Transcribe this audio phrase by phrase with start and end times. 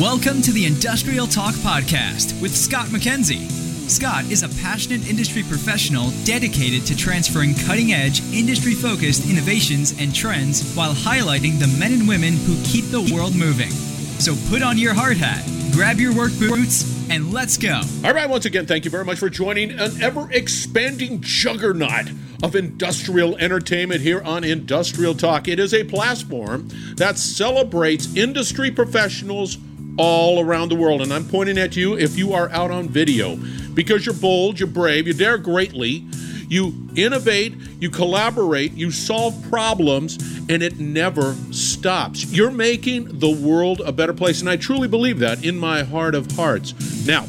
[0.00, 3.48] Welcome to the Industrial Talk Podcast with Scott McKenzie.
[3.88, 10.12] Scott is a passionate industry professional dedicated to transferring cutting edge, industry focused innovations and
[10.12, 13.70] trends while highlighting the men and women who keep the world moving.
[14.18, 17.80] So put on your hard hat, grab your work boots, and let's go.
[18.02, 22.10] All right, once again, thank you very much for joining an ever expanding juggernaut
[22.42, 25.46] of industrial entertainment here on Industrial Talk.
[25.46, 29.56] It is a platform that celebrates industry professionals
[29.96, 31.02] all around the world.
[31.02, 33.36] And I'm pointing at you if you are out on video
[33.74, 36.04] because you're bold, you're brave, you dare greatly,
[36.48, 40.16] you innovate, you collaborate, you solve problems,
[40.48, 42.24] and it never stops.
[42.26, 44.40] You're making the world a better place.
[44.40, 46.74] And I truly believe that in my heart of hearts.
[47.06, 47.26] Now,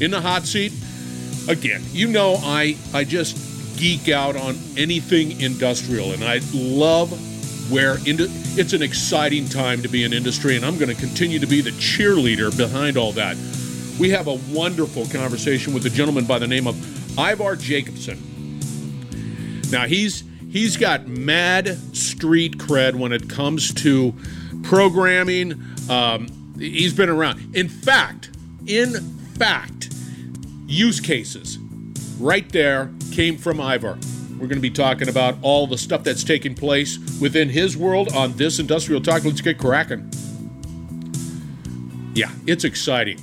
[0.00, 0.72] in the hot seat,
[1.48, 7.10] again, you know I, I just geek out on anything industrial, and I love
[7.68, 11.46] where it's an exciting time to be in industry, and I'm going to continue to
[11.46, 13.36] be the cheerleader behind all that.
[13.98, 18.18] We have a wonderful conversation with a gentleman by the name of Ivar Jacobson.
[19.70, 24.14] Now he's he's got mad street cred when it comes to
[24.62, 25.62] programming.
[25.88, 27.54] Um, he's been around.
[27.54, 28.30] In fact,
[28.66, 28.94] in
[29.38, 29.90] fact,
[30.66, 31.58] use cases
[32.18, 33.98] right there came from Ivar.
[34.42, 38.12] We're going to be talking about all the stuff that's taking place within his world
[38.12, 39.22] on this industrial talk.
[39.22, 40.10] Let's get cracking.
[42.12, 43.20] Yeah, it's exciting.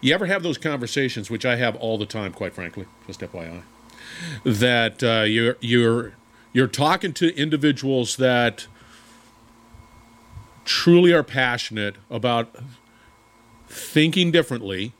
[0.00, 3.62] You ever have those conversations, which I have all the time, quite frankly, just FYI,
[4.44, 6.12] that uh, you're you're
[6.52, 8.68] you're talking to individuals that
[10.64, 12.54] truly are passionate about
[13.66, 14.92] thinking differently,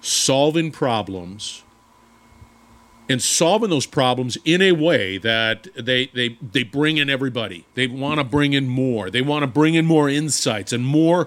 [0.00, 1.64] solving problems,
[3.10, 7.66] and solving those problems in a way that they they they bring in everybody.
[7.74, 9.10] They want to bring in more.
[9.10, 11.26] They want to bring in more insights and more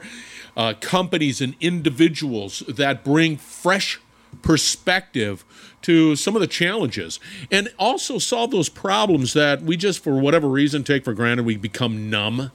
[0.55, 3.99] uh, companies and individuals that bring fresh
[4.41, 5.43] perspective
[5.81, 7.19] to some of the challenges
[7.51, 11.57] and also solve those problems that we just for whatever reason take for granted we
[11.57, 12.49] become numb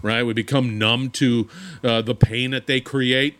[0.00, 1.48] right we become numb to
[1.84, 3.36] uh, the pain that they create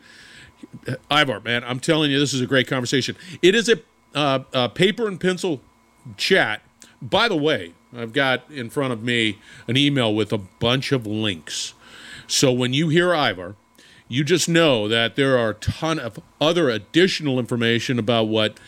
[1.10, 3.80] ivar man i'm telling you this is a great conversation it is a
[4.14, 5.60] uh, uh, paper and pencil
[6.16, 6.62] chat.
[7.00, 11.04] By the way, I've got in front of me an email with a bunch of
[11.06, 11.74] links.
[12.26, 13.56] So when you hear Ivar,
[14.08, 18.58] you just know that there are a ton of other additional information about what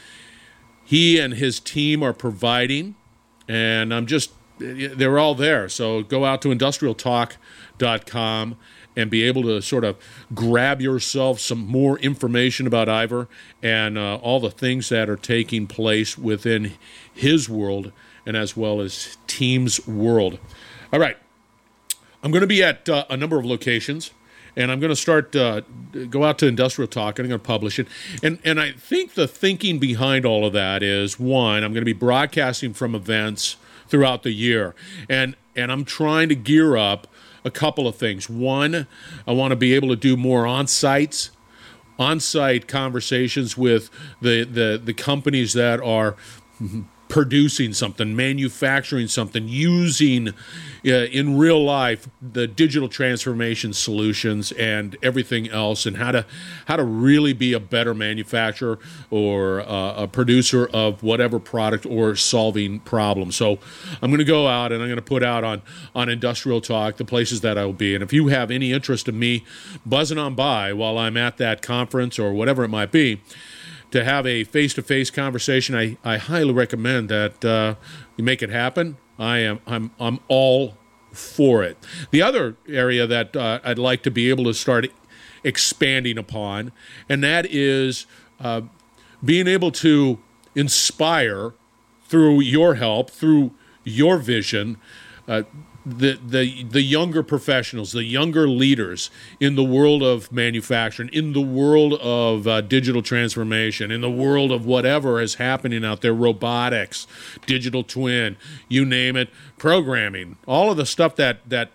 [0.84, 2.97] he and his team are providing.
[3.49, 5.69] And I'm just, they're all there.
[5.69, 8.56] So go out to industrialtalk.com
[8.97, 9.97] and be able to sort of
[10.34, 13.28] grab yourself some more information about Ivar
[13.62, 16.72] and uh, all the things that are taking place within
[17.12, 17.93] his world
[18.27, 20.38] and as well as Team's world.
[20.93, 21.16] All right.
[22.22, 24.12] I'm going to be at uh, a number of locations
[24.56, 25.62] and I'm going to start uh,
[26.10, 27.88] go out to Industrial Talk and I'm going to publish it.
[28.22, 31.84] And and I think the thinking behind all of that is one, I'm going to
[31.84, 33.56] be broadcasting from events
[33.88, 34.75] throughout the year,
[35.09, 37.06] and and I'm trying to gear up
[37.44, 38.28] a couple of things.
[38.28, 38.87] One,
[39.27, 41.31] I want to be able to do more on sites,
[41.99, 43.91] on site conversations with
[44.21, 46.16] the, the, the companies that are
[47.14, 55.48] producing something, manufacturing something, using uh, in real life the digital transformation solutions and everything
[55.48, 56.26] else, and how to
[56.66, 58.80] how to really be a better manufacturer
[59.12, 63.36] or uh, a producer of whatever product or solving problems.
[63.36, 63.60] So
[64.03, 65.62] I'm going to go out and I'm going to put out on
[65.94, 69.06] on Industrial Talk the places that I will be, and if you have any interest
[69.06, 69.44] in me
[69.86, 73.20] buzzing on by while I'm at that conference or whatever it might be
[73.94, 77.77] to have a face-to-face conversation, I, I highly recommend that uh,
[78.16, 78.97] you make it happen.
[79.21, 80.77] I am I'm I'm all
[81.12, 81.77] for it.
[82.10, 84.87] The other area that uh, I'd like to be able to start
[85.44, 86.72] expanding upon,
[87.09, 88.06] and that is
[88.41, 88.62] uh,
[89.25, 90.19] being able to
[90.56, 91.54] inspire
[92.09, 93.53] through your help, through
[93.84, 94.77] your vision,
[95.28, 95.44] uh,
[95.87, 101.42] the the the younger professionals, the younger leaders in the world of manufacturing, in the
[101.42, 107.07] world of uh, digital transformation, in the world of whatever is happening out there, robotics,
[107.47, 108.36] digital twin,
[108.69, 109.28] you name it,
[109.59, 111.71] programming, all of the stuff that that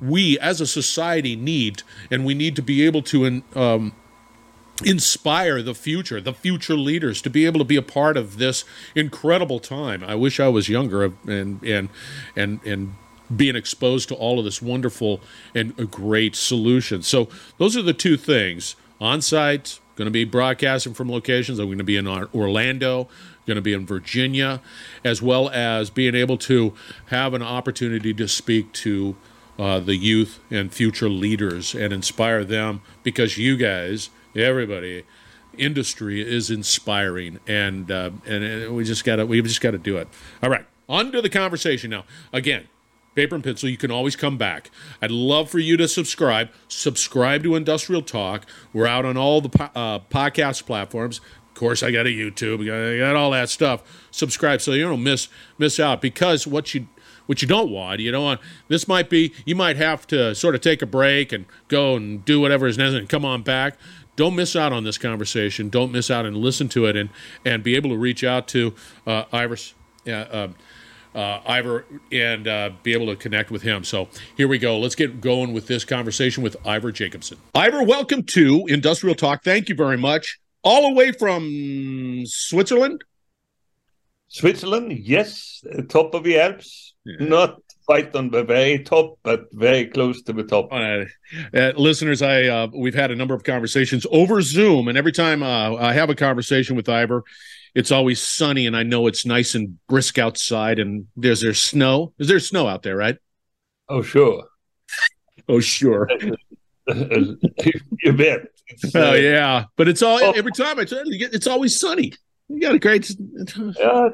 [0.00, 3.42] we as a society need, and we need to be able to.
[3.54, 3.94] Um,
[4.84, 8.62] inspire the future, the future leaders to be able to be a part of this
[8.94, 10.04] incredible time.
[10.04, 11.88] I wish I was younger and and
[12.36, 12.94] and and
[13.34, 15.20] being exposed to all of this wonderful
[15.54, 17.02] and great solution.
[17.02, 17.28] So
[17.58, 18.76] those are the two things.
[19.00, 21.58] On site, going to be broadcasting from locations.
[21.58, 23.08] I'm going to be in Orlando,
[23.46, 24.60] going to be in Virginia,
[25.04, 26.74] as well as being able to
[27.06, 29.16] have an opportunity to speak to
[29.58, 35.04] uh, the youth and future leaders and inspire them because you guys, everybody,
[35.56, 40.08] industry is inspiring, and uh, and we just gotta we've just gotta do it.
[40.42, 42.04] All right, on to the conversation now.
[42.32, 42.68] Again,
[43.16, 43.68] paper and pencil.
[43.68, 44.70] You can always come back.
[45.02, 46.50] I'd love for you to subscribe.
[46.68, 48.46] Subscribe to Industrial Talk.
[48.72, 51.20] We're out on all the po- uh, podcast platforms.
[51.48, 52.62] Of course, I got a YouTube.
[52.62, 53.82] I got, all that stuff.
[54.10, 55.28] Subscribe so you don't miss
[55.58, 56.00] miss out.
[56.02, 56.86] Because what you
[57.24, 58.40] what you don't want, you don't want.
[58.68, 62.24] This might be you might have to sort of take a break and go and
[62.24, 63.78] do whatever is necessary and come on back.
[64.16, 65.68] Don't miss out on this conversation.
[65.68, 67.08] Don't miss out and listen to it and
[67.44, 68.74] and be able to reach out to
[69.06, 69.74] uh, Iris.
[70.06, 70.48] Uh, uh,
[71.16, 73.84] Ivar and uh, be able to connect with him.
[73.84, 74.78] So here we go.
[74.78, 77.38] Let's get going with this conversation with Ivar Jacobson.
[77.54, 79.42] Ivar, welcome to Industrial Talk.
[79.42, 80.38] Thank you very much.
[80.62, 83.02] All the way from Switzerland?
[84.28, 85.64] Switzerland, yes.
[85.88, 86.94] Top of the Alps.
[87.04, 87.26] Yeah.
[87.26, 90.68] Not quite on the very top, but very close to the top.
[90.72, 91.04] Uh,
[91.54, 95.42] uh, listeners, I uh, we've had a number of conversations over Zoom, and every time
[95.42, 97.22] uh, I have a conversation with Ivar,
[97.76, 102.14] it's always sunny and I know it's nice and brisk outside and there's there snow.
[102.18, 103.18] Is there snow out there, right?
[103.90, 104.44] Oh sure.
[105.48, 106.08] oh sure.
[106.88, 108.46] you bet.
[108.94, 110.32] Oh uh, yeah, but it's all oh.
[110.32, 112.14] every time I try to get it's always sunny.
[112.48, 113.14] You got a great.
[113.84, 114.08] Uh,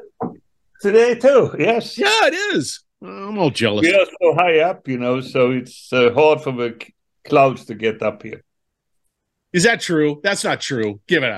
[0.81, 1.55] today too.
[1.57, 1.97] Yes.
[1.97, 2.83] Yeah, it is.
[3.01, 3.83] I'm all jealous.
[3.83, 6.85] We are so high up, you know, so it's uh, hard for the
[7.23, 8.43] clouds to get up here.
[9.53, 10.19] Is that true?
[10.21, 10.99] That's not true.
[11.07, 11.31] Give it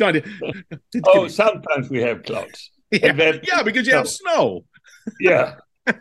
[1.06, 2.70] oh, sometimes we have clouds.
[2.90, 4.64] Yeah, then, yeah because you have snow.
[5.20, 5.56] Yeah.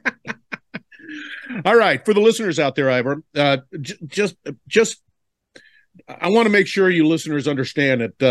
[1.65, 4.38] All right, for the listeners out there, Ivar, uh, j- just
[4.69, 5.01] just
[6.07, 8.23] I want to make sure you listeners understand that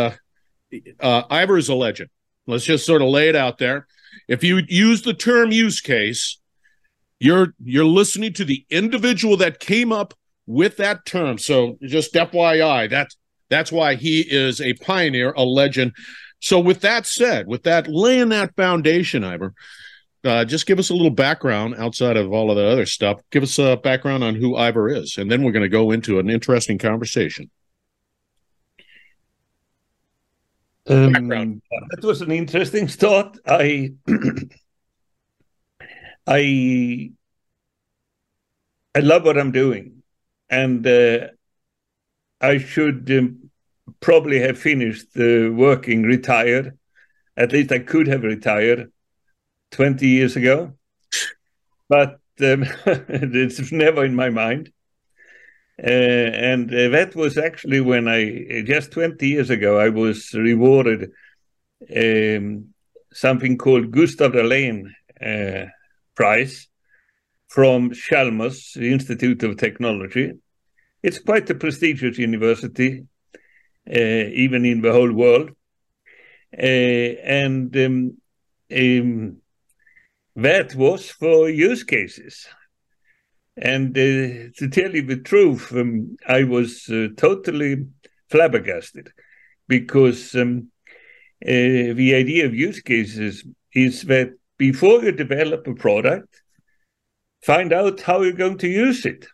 [0.73, 2.09] uh, uh, Ivar is a legend.
[2.47, 3.87] Let's just sort of lay it out there.
[4.29, 6.39] If you use the term use case,
[7.19, 10.15] you're you're listening to the individual that came up
[10.47, 11.39] with that term.
[11.39, 13.17] So just FYI, that's
[13.49, 15.93] that's why he is a pioneer, a legend.
[16.41, 19.55] So, with that said, with that laying that foundation, Ivar,
[20.25, 23.21] uh, just give us a little background outside of all of the other stuff.
[23.31, 26.19] Give us a background on who Ivar is, and then we're going to go into
[26.19, 27.51] an interesting conversation.
[30.89, 31.63] Um, background.
[31.91, 33.39] That was an interesting start.
[33.47, 33.93] I,
[36.27, 37.13] I,
[38.95, 40.03] I love what I'm doing,
[40.51, 41.29] and uh,
[42.41, 43.51] I should um,
[44.01, 46.79] probably have finished uh, working retired.
[47.37, 48.93] At least I could have retired
[49.71, 50.75] 20 years ago.
[51.89, 54.73] But um, it's never in my mind.
[55.83, 61.11] Uh, and uh, that was actually when I, just 20 years ago, I was rewarded
[61.95, 62.69] um,
[63.13, 64.91] something called Gustav Dalén
[65.21, 65.69] uh,
[66.15, 66.69] Prize
[67.49, 70.33] from Chalmers Institute of Technology
[71.07, 73.07] it's quite a prestigious university,
[73.89, 75.51] uh, even in the whole world.
[76.53, 78.17] Uh, and um,
[78.77, 79.37] um,
[80.35, 82.49] that was for use cases.
[83.57, 87.87] And uh, to tell you the truth, um, I was uh, totally
[88.29, 89.13] flabbergasted
[89.69, 90.73] because um,
[91.45, 96.43] uh, the idea of use cases is that before you develop a product,
[97.45, 99.29] find out how you're going to use it.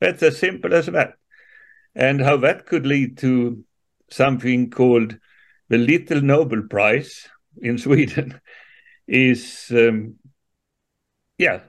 [0.00, 1.14] That's as simple as that.
[1.94, 3.64] And how that could lead to
[4.10, 5.18] something called
[5.68, 7.28] the Little Nobel Prize
[7.60, 8.40] in Sweden
[9.06, 10.16] is, um,
[11.38, 11.60] yeah.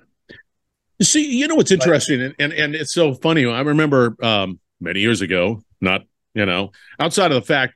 [1.01, 3.45] See, you know what's interesting, and, and, and it's so funny.
[3.45, 7.75] I remember um, many years ago, not you know, outside of the fact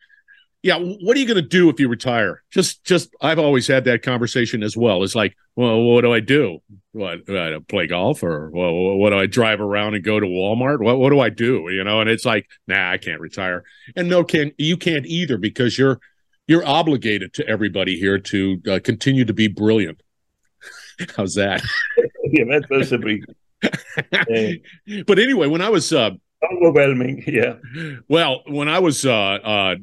[0.65, 2.41] yeah, what are you going to do if you retire?
[2.49, 5.03] Just, just, I've always had that conversation as well.
[5.03, 6.57] It's like, well, what do I do?
[6.91, 10.81] What, I play golf or well, what do I drive around and go to Walmart?
[10.81, 11.69] What, what do I do?
[11.69, 13.63] You know, and it's like, nah, I can't retire.
[13.95, 15.99] And no, can you can't either because you're,
[16.47, 20.01] you're obligated to everybody here to uh, continue to be brilliant.
[21.15, 21.61] How's that?
[22.23, 23.23] yeah, that's possibly.
[23.61, 26.09] but anyway, when I was uh,
[26.53, 27.23] overwhelming.
[27.27, 27.55] Yeah.
[28.07, 29.75] Well, when I was uh, uh,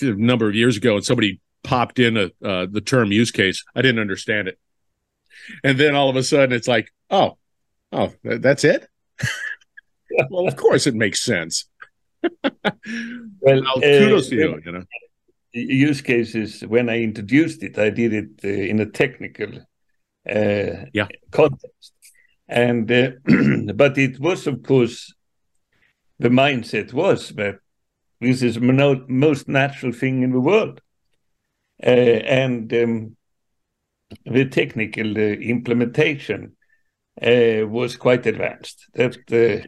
[0.00, 3.64] a number of years ago, and somebody popped in a, uh, the term use case,
[3.74, 4.58] I didn't understand it,
[5.64, 7.36] and then all of a sudden it's like, oh,
[7.92, 8.88] oh, that's it.
[10.30, 11.68] well, of course it makes sense.
[12.22, 12.52] well,
[13.40, 14.62] well, kudos uh, to you.
[14.64, 14.84] You know,
[15.52, 16.62] use cases.
[16.62, 19.50] When I introduced it, I did it uh, in a technical
[20.28, 21.08] uh, yeah.
[21.30, 21.92] context,
[22.46, 22.86] and
[23.76, 25.12] but it was, of course
[26.18, 27.60] the mindset was that
[28.20, 30.80] this is the most natural thing in the world.
[31.80, 33.16] Uh, and um,
[34.24, 36.56] the technical uh, implementation
[37.22, 38.86] uh, was quite advanced.
[38.94, 39.66] That uh,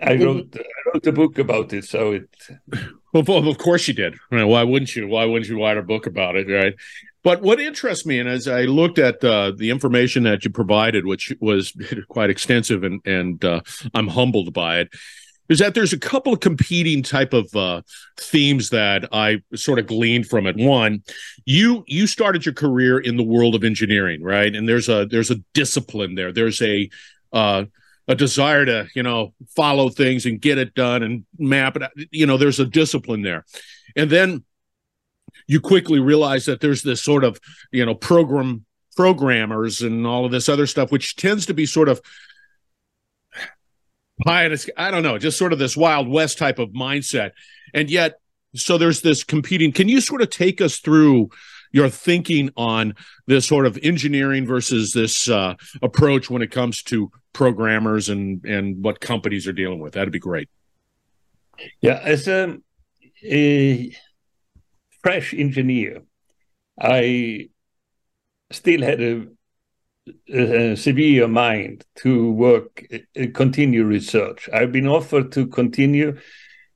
[0.00, 2.28] I wrote I wrote a book about it, so it.
[3.14, 4.16] Well, of course you did.
[4.28, 5.08] Why wouldn't you?
[5.08, 6.74] Why wouldn't you write a book about it, right?
[7.24, 11.06] But what interests me, and as I looked at uh, the information that you provided,
[11.06, 11.72] which was
[12.08, 13.62] quite extensive, and and uh,
[13.94, 14.88] I'm humbled by it,
[15.48, 17.82] is that there's a couple of competing type of uh,
[18.18, 20.56] themes that I sort of gleaned from it.
[20.56, 21.02] One,
[21.44, 24.54] you you started your career in the world of engineering, right?
[24.54, 26.32] And there's a there's a discipline there.
[26.32, 26.90] There's a
[27.32, 27.64] uh,
[28.06, 32.08] a desire to you know follow things and get it done and map it.
[32.10, 33.44] You know, there's a discipline there,
[33.96, 34.44] and then
[35.46, 37.40] you quickly realize that there's this sort of
[37.72, 38.64] you know program
[38.96, 42.00] programmers and all of this other stuff, which tends to be sort of
[44.24, 47.32] pie in a, I don't know, just sort of this Wild West type of mindset.
[47.74, 48.20] And yet,
[48.54, 49.72] so there's this competing.
[49.72, 51.30] Can you sort of take us through
[51.72, 52.94] your thinking on
[53.26, 58.82] this sort of engineering versus this uh, approach when it comes to programmers and and
[58.82, 59.94] what companies are dealing with?
[59.94, 60.48] That'd be great.
[61.80, 62.56] Yeah, as a,
[63.24, 63.94] a
[65.02, 66.02] fresh engineer,
[66.80, 67.48] I
[68.50, 69.26] still had a
[70.34, 74.48] uh, severe mind to work, uh, continue research.
[74.52, 76.18] I've been offered to continue,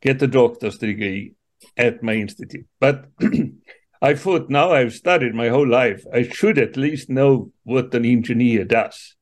[0.01, 1.35] get a doctor's degree
[1.77, 2.67] at my institute.
[2.81, 3.07] But
[4.03, 8.05] I thought now I've studied my whole life, I should at least know what an
[8.05, 9.15] engineer does.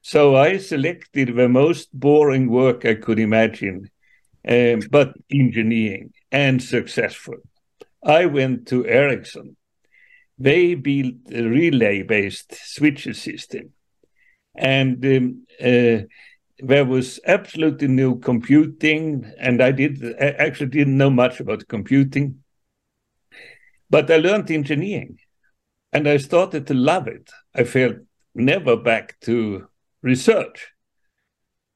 [0.00, 3.90] So I selected the most boring work I could imagine,
[4.46, 7.36] um, but engineering and successful.
[8.02, 9.56] I went to Ericsson
[10.42, 13.70] they built a relay-based switches system,
[14.56, 15.98] and um, uh,
[16.58, 22.42] there was absolutely no computing, and I did I actually didn't know much about computing,
[23.88, 25.18] but I learned engineering,
[25.92, 27.30] and I started to love it.
[27.54, 27.96] I felt
[28.34, 29.68] never back to
[30.02, 30.68] research.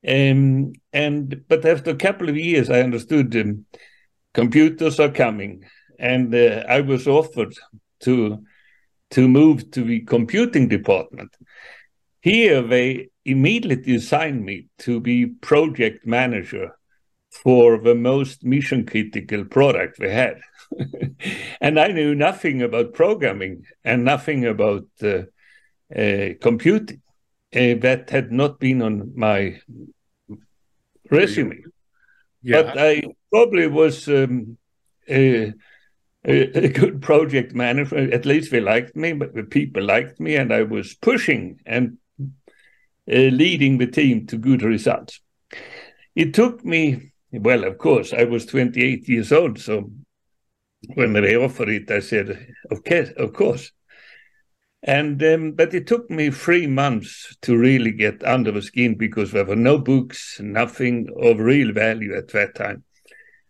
[0.07, 3.67] Um, and but after a couple of years, I understood um,
[4.35, 5.65] computers are coming,
[6.01, 7.55] and uh, I was offered
[8.01, 8.45] to
[9.11, 11.35] to move to the computing department.
[12.21, 16.77] Here they immediately assigned me to be project manager
[17.31, 20.41] for the most mission critical product we had.
[21.61, 25.23] and I knew nothing about programming and nothing about uh,
[25.95, 27.03] uh, computing.
[27.55, 29.61] Uh, that had not been on my
[31.11, 31.63] resume.
[32.43, 32.63] Yeah.
[32.63, 34.59] But I probably was um,
[36.27, 38.13] a, good project manager.
[38.13, 41.99] At least they liked me, but the people liked me, and I was pushing and
[42.21, 45.21] uh, leading the team to good results.
[46.15, 49.91] It took me, well, of course, I was 28 years old, so
[50.95, 53.73] when they offered it, I said, "Okay, of course."
[54.83, 59.33] And um, but it took me three months to really get under the skin because
[59.33, 62.85] there were no books, nothing of real value at that time.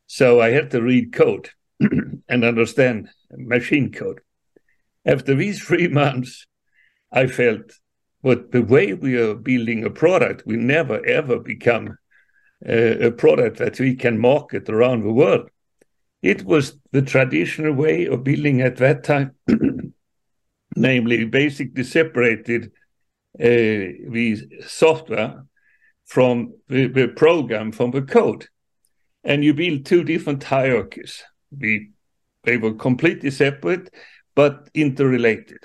[0.07, 1.51] So I had to read code.
[2.29, 4.21] and understand machine code.
[5.05, 6.47] After these three months,
[7.13, 7.73] I felt
[8.21, 11.97] what the way we are building a product will never ever become
[12.67, 15.49] a, a product that we can market around the world.
[16.23, 19.37] It was the traditional way of building at that time,
[20.77, 22.73] namely basically separated
[23.39, 25.45] uh, the software
[26.07, 28.49] from the, the program from the code.
[29.23, 31.91] And you build two different hierarchies we
[32.45, 33.93] they were completely separate
[34.35, 35.59] but interrelated.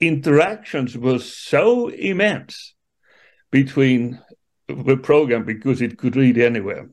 [0.00, 2.74] Interactions were so immense
[3.50, 4.20] between
[4.68, 6.90] the program because it could read anywhere.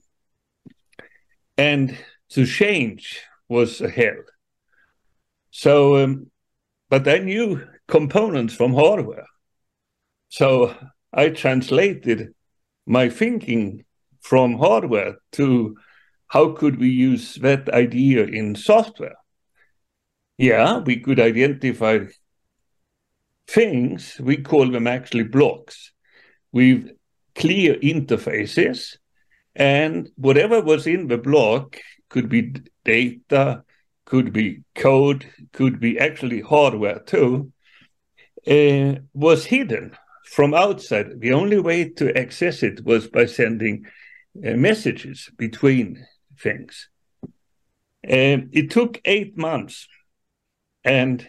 [1.57, 1.97] And
[2.29, 4.23] to change was a hell.
[5.51, 6.31] So, um,
[6.89, 9.27] but I knew components from hardware.
[10.29, 10.73] So
[11.13, 12.33] I translated
[12.85, 13.83] my thinking
[14.21, 15.75] from hardware to
[16.31, 19.17] how could we use that idea in software?
[20.37, 22.05] Yeah, we could identify
[23.47, 25.91] things, we call them actually blocks,
[26.53, 26.89] with
[27.35, 28.95] clear interfaces,
[29.57, 31.75] and whatever was in the block
[32.07, 32.53] could be
[32.85, 33.65] data,
[34.05, 37.51] could be code, could be actually hardware too,
[38.47, 39.97] uh, was hidden
[40.27, 41.19] from outside.
[41.19, 43.85] The only way to access it was by sending
[44.37, 46.05] uh, messages between
[46.41, 46.89] things.
[48.03, 49.87] And it took eight months.
[50.83, 51.27] And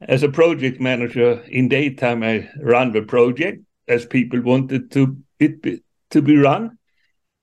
[0.00, 5.62] as a project manager in daytime, I ran the project as people wanted to it
[5.62, 6.78] be, to be run.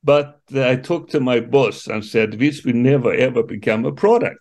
[0.04, 3.92] But uh, I talked to my boss and said, this will never ever become a
[3.92, 4.40] product.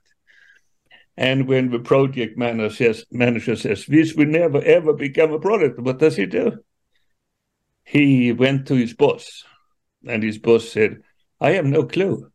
[1.17, 5.79] And when the project manager says, manager says, this will never ever become a product,
[5.79, 6.59] what does he do?
[7.85, 9.45] he went to his boss,
[10.07, 11.03] and his boss said,
[11.43, 12.31] "I have no clue.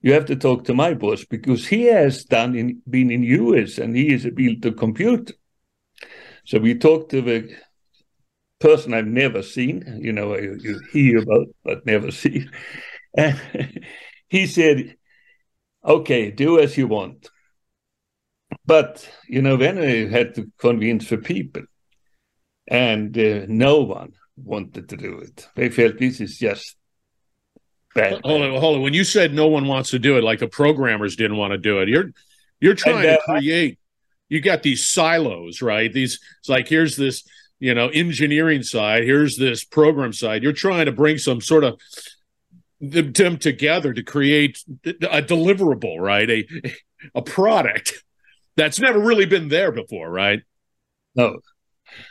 [0.00, 3.78] You have to talk to my boss because he has done in, been in US
[3.78, 5.34] and he is built a computer."
[6.44, 7.56] So we talked to the
[8.58, 10.00] person I've never seen.
[10.00, 12.46] You know, you, you hear about but never see.
[13.16, 13.40] And
[14.28, 14.96] he said,
[15.84, 17.30] "Okay, do as you want."
[18.66, 21.62] But you know, then I had to convince the people,
[22.68, 25.48] and uh, no one wanted to do it.
[25.54, 26.76] They felt this is just
[28.24, 28.82] Hold on, hold on.
[28.82, 31.58] When you said no one wants to do it, like the programmers didn't want to
[31.58, 32.12] do it, you're
[32.60, 33.78] you're trying and, uh, to create.
[34.28, 35.92] You got these silos, right?
[35.92, 37.22] These it's like here's this
[37.58, 40.42] you know engineering side, here's this program side.
[40.42, 41.78] You're trying to bring some sort of
[42.80, 46.28] them together to create a deliverable, right?
[46.30, 46.46] A
[47.14, 48.04] a product
[48.56, 50.40] that's never really been there before, right?
[51.14, 51.40] No.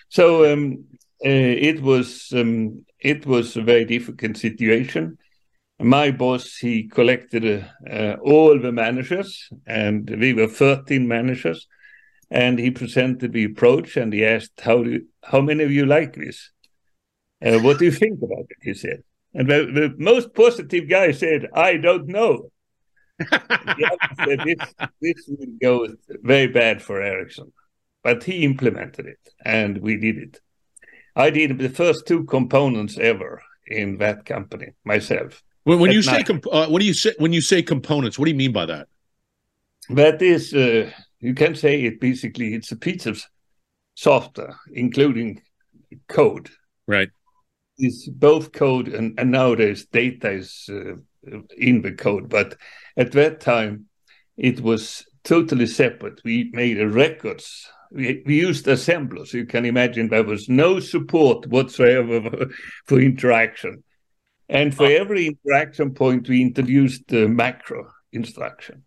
[0.09, 0.85] So um,
[1.25, 5.17] uh, it was um, it was a very difficult situation.
[5.81, 11.67] My boss he collected uh, all the managers, and we were thirteen managers,
[12.29, 16.15] and he presented the approach, and he asked, "How do how many of you like
[16.15, 16.51] this?
[17.43, 21.11] Uh, what do you think about it?" He said, and the, the most positive guy
[21.11, 22.51] said, "I don't know."
[23.29, 25.87] said, this, this will go
[26.23, 27.51] very bad for Ericsson.
[28.03, 30.41] But he implemented it and we did it.
[31.15, 35.43] I did the first two components ever in that company myself.
[35.63, 38.17] When, when you say comp- uh, what do you say when you say components?
[38.17, 38.87] What do you mean by that?
[39.89, 40.89] That is, uh,
[41.19, 42.53] you can say it basically.
[42.53, 43.23] It's a piece of
[43.95, 45.41] software, including
[46.07, 46.49] code.
[46.87, 47.09] Right.
[47.77, 50.95] It's both code and, and nowadays data is uh,
[51.57, 52.55] in the code, but
[52.97, 53.85] at that time
[54.37, 56.21] it was totally separate.
[56.23, 59.33] We made records we, we used assemblers.
[59.33, 62.47] You can imagine there was no support whatsoever
[62.87, 63.83] for interaction.
[64.51, 64.89] And for oh.
[64.89, 68.83] every interaction point, we introduced the macro instruction.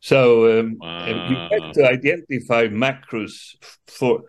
[0.00, 1.06] So um, wow.
[1.06, 3.54] we had to identify macros
[3.86, 4.22] for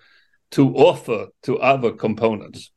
[0.51, 2.71] to offer to other components.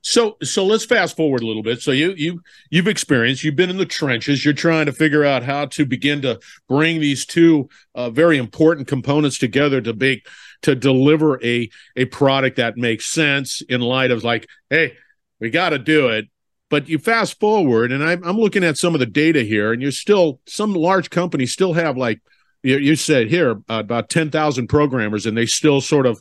[0.00, 1.80] So so let's fast forward a little bit.
[1.82, 2.40] So you you
[2.70, 4.44] you've experienced, you've been in the trenches.
[4.44, 6.38] You're trying to figure out how to begin to
[6.68, 10.28] bring these two uh, very important components together to make
[10.62, 14.92] to deliver a a product that makes sense in light of like, hey,
[15.40, 16.26] we got to do it.
[16.74, 19.80] But you fast forward, and I'm I'm looking at some of the data here, and
[19.80, 22.20] you're still some large companies still have like
[22.64, 26.20] you, you said here uh, about ten thousand programmers, and they still sort of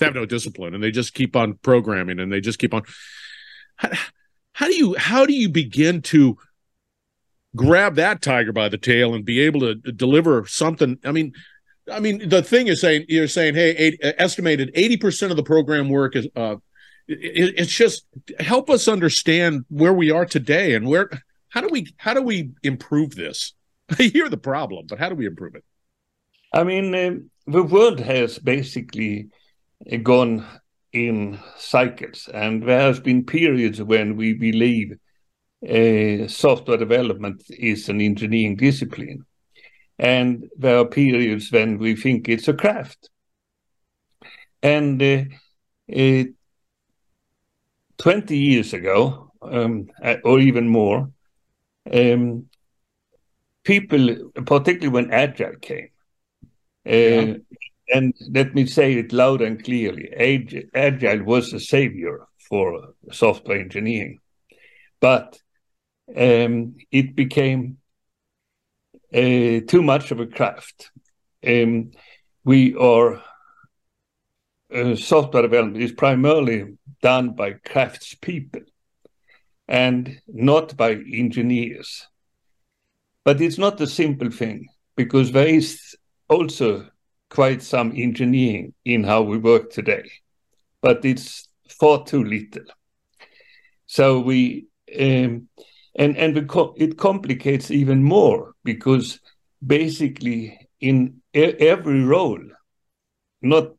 [0.00, 2.82] have no discipline and they just keep on programming and they just keep on.
[3.76, 3.90] How,
[4.52, 6.36] how do you how do you begin to
[7.54, 10.98] grab that tiger by the tail and be able to deliver something?
[11.04, 11.34] I mean
[11.92, 15.88] i mean the thing is saying you're saying hey eight, estimated 80% of the program
[15.88, 16.56] work is uh
[17.08, 18.06] it, it's just
[18.40, 21.10] help us understand where we are today and where
[21.48, 23.54] how do we how do we improve this?
[23.98, 25.64] I hear the problem but how do we improve it?
[26.52, 27.14] I mean uh,
[27.46, 29.28] the world has basically
[30.02, 30.46] gone
[30.94, 34.92] in cycles, and there has been periods when we believe
[35.68, 39.26] uh, software development is an engineering discipline,
[39.98, 43.10] and there are periods when we think it's a craft.
[44.62, 45.24] And uh,
[45.94, 46.24] uh,
[47.98, 49.88] 20 years ago, um,
[50.24, 51.10] or even more,
[51.92, 52.46] um,
[53.64, 55.88] people, particularly when Agile came,
[56.84, 57.34] yeah.
[57.88, 60.10] and let me say it loud and clearly
[60.74, 64.20] agile was a savior for software engineering.
[65.00, 65.38] But
[66.16, 67.78] um, it became
[69.12, 70.90] uh, too much of a craft.
[71.46, 71.92] Um,
[72.44, 73.22] we are
[74.74, 76.76] uh, software development is primarily
[77.10, 78.66] done by craftspeople
[79.68, 80.90] and not by
[81.24, 82.08] engineers
[83.24, 85.96] but it's not a simple thing because there is
[86.28, 86.86] also
[87.30, 90.04] quite some engineering in how we work today,
[90.82, 92.64] but it's far too little.
[93.86, 94.66] So we
[94.98, 95.48] um,
[95.96, 96.36] and and
[96.76, 99.20] it complicates even more because
[99.66, 102.42] basically in every role,
[103.40, 103.72] not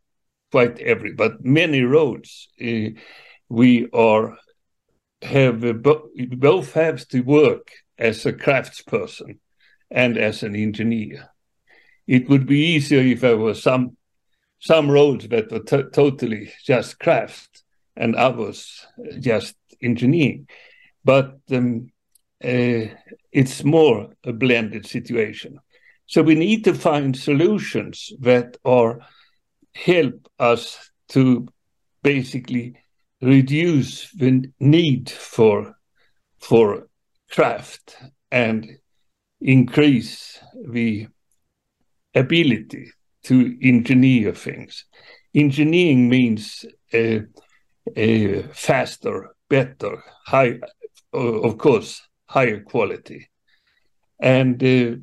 [0.55, 2.89] quite every, but many roads uh,
[3.49, 4.37] we are
[5.21, 6.09] have uh, bo-
[6.49, 7.65] both have to work
[7.97, 9.39] as a craftsperson
[9.91, 11.29] and as an engineer
[12.07, 13.97] it would be easier if there were some
[14.59, 17.63] some roads that were t- totally just craft
[17.97, 18.85] and others
[19.19, 20.47] just engineering.
[21.03, 21.91] But um,
[22.43, 22.87] uh,
[23.31, 25.59] it's more a blended situation.
[26.07, 28.99] So we need to find solutions that are
[29.75, 31.47] help us to
[32.01, 32.75] basically
[33.21, 35.75] reduce the need for
[36.39, 36.87] for
[37.31, 37.97] craft
[38.31, 38.77] and
[39.41, 41.07] increase the
[42.13, 42.91] ability
[43.23, 44.85] to engineer things.
[45.33, 47.19] Engineering means uh,
[47.97, 50.59] uh, faster, better, high,
[51.11, 53.29] of course, higher quality.
[54.19, 54.97] And uh,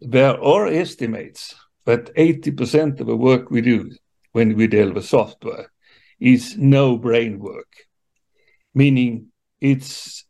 [0.00, 3.90] there are estimates that 80% of the work we do
[4.32, 5.70] when we deal with software
[6.20, 7.72] is no brain work,
[8.74, 9.26] meaning
[9.60, 10.24] it's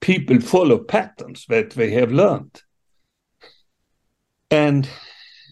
[0.00, 2.62] people follow patterns that they have learned
[4.50, 4.88] and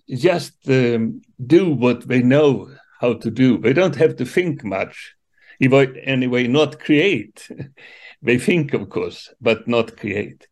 [0.09, 3.59] just um, do what they know how to do.
[3.59, 5.14] They don't have to think much.
[5.61, 7.49] If I, anyway, not create.
[8.23, 10.49] they think, of course, but not create.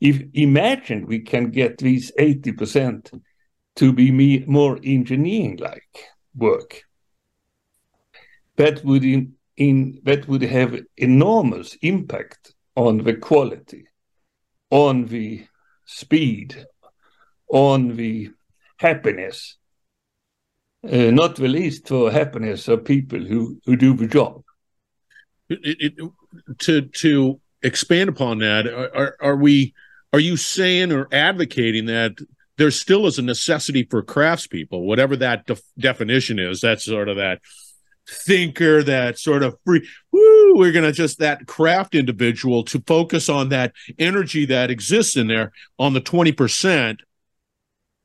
[0.00, 3.20] If imagine we can get these 80%
[3.76, 6.82] to be more engineering like work,
[8.56, 13.86] that would in, in that would have enormous impact on the quality,
[14.70, 15.46] on the
[15.86, 16.66] speed,
[17.48, 18.30] on the
[18.78, 19.56] happiness,
[20.90, 24.42] uh, not the least for happiness of people who, who do the job.
[25.48, 26.10] It, it,
[26.60, 29.74] to to expand upon that, are, are we
[30.12, 32.12] are you saying or advocating that
[32.58, 36.60] there still is a necessity for craftspeople, whatever that def- definition is?
[36.60, 37.40] That's sort of that
[38.08, 39.88] thinker, that sort of free.
[40.10, 45.28] Woo, we're gonna just that craft individual to focus on that energy that exists in
[45.28, 47.00] there on the twenty percent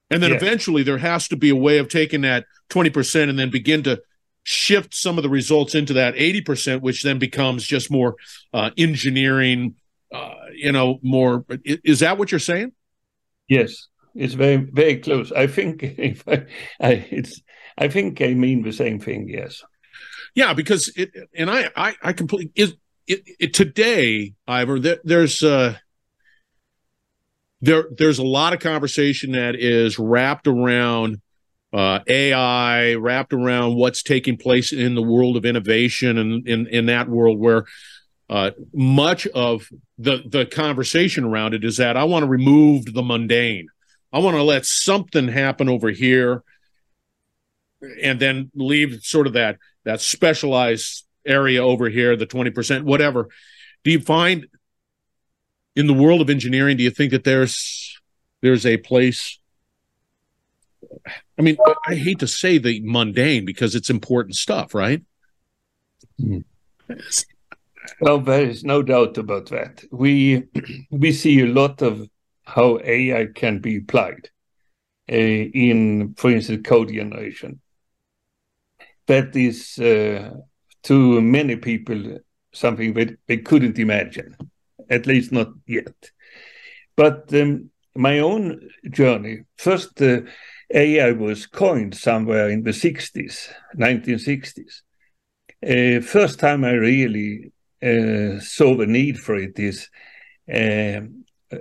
[0.09, 0.37] and then yeah.
[0.37, 4.01] eventually there has to be a way of taking that 20% and then begin to
[4.43, 8.15] shift some of the results into that 80%, which then becomes just more
[8.53, 9.75] uh, engineering,
[10.13, 11.45] uh, you know, more.
[11.65, 12.71] Is that what you're saying?
[13.49, 15.31] Yes, it's very, very close.
[15.31, 16.45] I think if I,
[16.79, 17.41] I it's,
[17.77, 19.29] I think I mean the same thing.
[19.29, 19.63] Yes.
[20.35, 22.73] Yeah, because it, and I, I, I completely, it,
[23.07, 25.75] it, it today, Ivar, there, there's, uh,
[27.61, 31.21] there there's a lot of conversation that is wrapped around
[31.73, 36.85] uh, AI, wrapped around what's taking place in the world of innovation and in, in
[36.85, 37.65] that world where
[38.29, 43.03] uh, much of the the conversation around it is that I want to remove the
[43.03, 43.69] mundane.
[44.11, 46.43] I want to let something happen over here
[48.01, 53.27] and then leave sort of that that specialized area over here, the 20%, whatever.
[53.83, 54.47] Do you find
[55.75, 58.01] in the world of engineering, do you think that there's
[58.41, 59.39] there's a place?
[61.37, 65.03] I mean, I hate to say the mundane because it's important stuff, right?
[66.19, 66.43] Mm.
[68.01, 69.83] Well, there is no doubt about that.
[69.91, 70.43] We
[70.91, 72.09] we see a lot of
[72.47, 74.29] how AI can be applied
[75.11, 77.59] uh, in, for instance, code generation.
[79.07, 80.31] That is uh,
[80.83, 82.19] to many people
[82.53, 84.35] something that they couldn't imagine
[84.89, 86.11] at least not yet.
[86.95, 90.21] But um, my own journey, first uh,
[90.73, 94.83] AI was coined somewhere in the 60s, 1960s.
[95.61, 97.51] Uh, first time I really
[97.83, 99.89] uh, saw the need for it is
[100.49, 101.01] uh,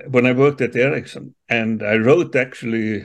[0.09, 3.05] when I worked at Ericsson, and I wrote actually,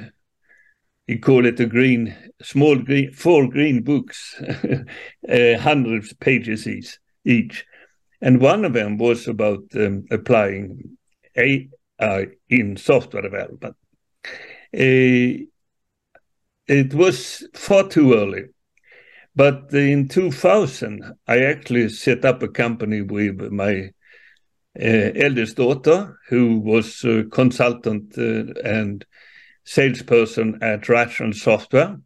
[1.08, 4.41] you call it a green, small green, four green books,
[5.30, 6.98] uh, hundreds pages each.
[7.26, 7.65] each
[8.22, 10.98] and one of them was about um, applying
[11.36, 13.76] AI in software development.
[14.74, 15.46] Uh,
[16.67, 18.44] it was far too early.
[19.36, 23.91] But in 2000, I actually set up a company with my
[24.80, 29.06] eldest daughter, who was a consultant uh, and
[29.64, 31.98] salesperson at Rational Software.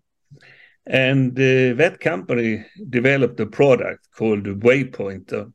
[0.87, 5.51] And that company developed a product called Waypointer,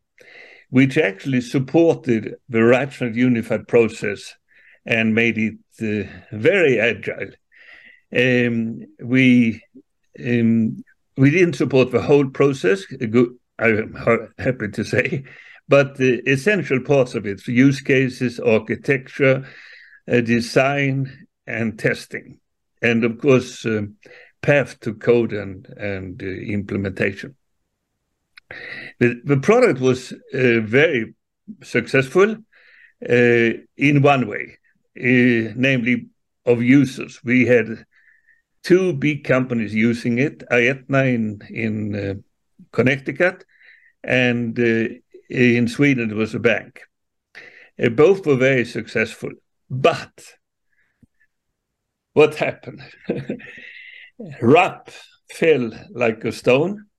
[0.70, 4.34] which actually supported the rational unified process
[4.84, 7.30] and made it very agile.
[8.12, 9.62] Um, we
[10.18, 10.82] um,
[11.16, 12.84] we didn't support the whole process.
[13.58, 15.24] I'm happy to say,
[15.70, 19.46] but the essential parts of it: use cases, architecture,
[20.10, 22.40] uh, design, and testing,
[22.82, 23.94] and of course, um,
[24.42, 27.36] path to code and and uh, implementation.
[28.98, 31.14] The, the product was uh, very
[31.62, 32.36] successful
[33.08, 34.58] uh, in one way,
[34.98, 36.08] uh, namely
[36.44, 37.20] of users.
[37.24, 37.86] We had
[38.62, 42.14] two big companies using it, Aetna in, in uh,
[42.72, 43.44] Connecticut,
[44.02, 44.94] and uh,
[45.30, 46.80] in Sweden it was a bank.
[47.82, 49.30] Uh, both were very successful,
[49.68, 50.36] but
[52.12, 52.82] what happened?
[54.42, 54.90] RUP
[55.30, 56.90] fell like a stone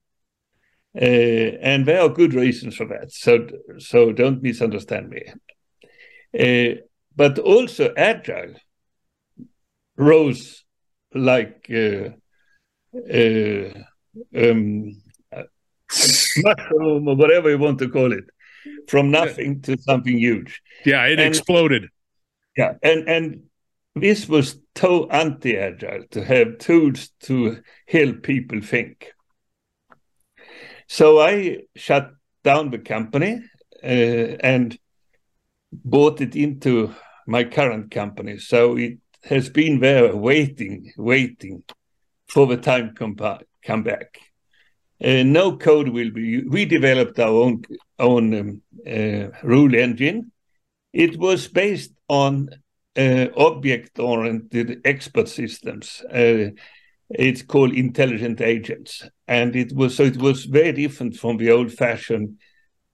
[0.94, 3.10] Uh, and there are good reasons for that.
[3.10, 5.22] So, so don't misunderstand me.
[6.38, 6.80] Uh,
[7.16, 8.54] but also agile
[9.96, 10.64] rose
[11.14, 12.10] like uh,
[13.10, 13.70] uh
[14.36, 15.02] um,
[16.38, 18.24] mushroom or whatever you want to call it,
[18.88, 20.62] from nothing to something huge.
[20.84, 21.88] Yeah, it and, exploded.
[22.56, 23.42] Yeah, and and
[23.94, 29.12] this was so anti-agile to have tools to help people think.
[30.88, 32.10] So I shut
[32.42, 33.42] down the company
[33.82, 34.78] uh, and
[35.72, 36.94] bought it into
[37.26, 38.38] my current company.
[38.38, 41.64] So it has been there waiting, waiting
[42.28, 43.16] for the time come,
[43.64, 44.18] come back.
[45.02, 46.42] Uh, no code will be.
[46.44, 47.62] We developed our own
[47.98, 50.30] own um, uh, rule engine.
[50.92, 52.50] It was based on
[52.96, 56.02] uh, object-oriented expert systems.
[57.14, 62.38] It's called intelligent agents, and it was so it was very different from the old-fashioned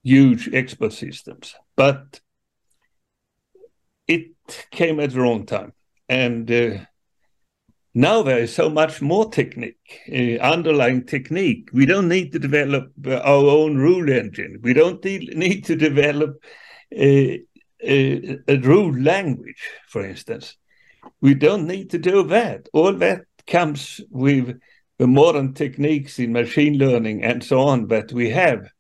[0.03, 1.55] huge expert systems.
[1.77, 2.21] But
[4.07, 4.33] it
[4.71, 5.73] came at the wrong time,
[6.09, 6.51] and
[7.99, 11.69] now there is so much more technique, uh, underlying technique.
[11.73, 14.61] We don't need to develop our own rule engine.
[14.63, 16.41] We don't need to develop
[16.93, 17.43] a,
[17.83, 20.57] a, a rule language, for instance.
[21.21, 22.69] We don't need to do that.
[22.73, 24.61] All that comes with
[24.99, 28.71] the modern techniques in machine learning and so on that we have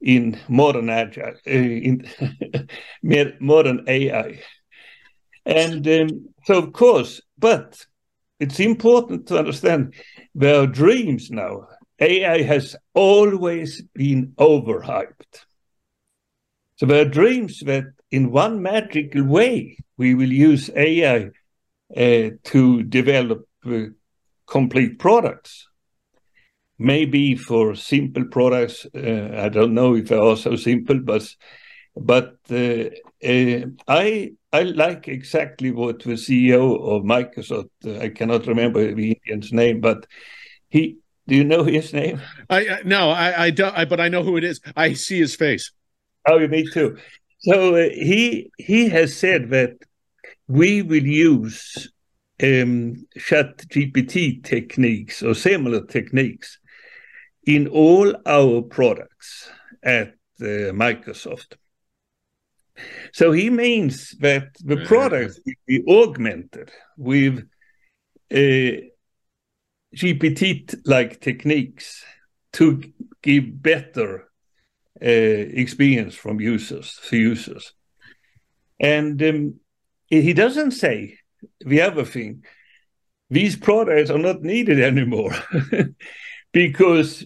[0.00, 2.06] in modern agile, uh, in
[3.40, 4.40] modern AI.
[5.44, 7.84] And um, so, of course, but
[8.40, 9.94] it's important to understand
[10.34, 11.68] there are dreams now.
[12.00, 15.44] AI has always been overhyped.
[16.76, 21.30] So there are dreams that in one magical way we will use AI
[21.94, 23.86] uh, to develop uh,
[24.46, 25.68] complete products.
[26.78, 31.28] Maybe for simple products, uh, I don't know if they are so simple, but
[31.94, 39.12] but I I like exactly what the CEO of Microsoft, uh, I cannot remember the
[39.12, 40.06] Indian's name, but
[40.68, 42.20] he, do you know his name?
[42.48, 44.60] I, I no, I, I don't, I, but I know who it is.
[44.74, 45.70] I see his face.
[46.26, 46.98] Oh, me too.
[47.38, 49.76] So uh, he he has said that
[50.48, 51.90] we will use
[52.42, 56.58] um, chat GPT techniques or similar techniques
[57.46, 59.50] in all our products
[59.82, 60.08] at
[60.40, 61.54] uh, Microsoft.
[63.12, 67.46] So he means that the product will be augmented with
[68.32, 68.86] uh,
[69.96, 72.04] GPT-like techniques
[72.52, 72.82] to
[73.22, 74.28] give better
[75.02, 77.72] uh, experience from users to users.
[78.78, 79.54] And um,
[80.08, 81.18] he doesn't say
[81.60, 82.44] the other thing.
[83.30, 85.32] These products are not needed anymore
[86.52, 87.24] because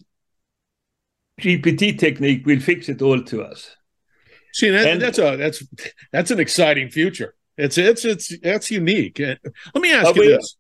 [1.40, 3.74] GPT technique will fix it all to us.
[4.54, 5.64] See, that, and, that's a that's
[6.12, 7.34] that's an exciting future.
[7.58, 9.18] It's it's it's that's unique.
[9.18, 9.40] Let
[9.74, 10.56] me ask you this,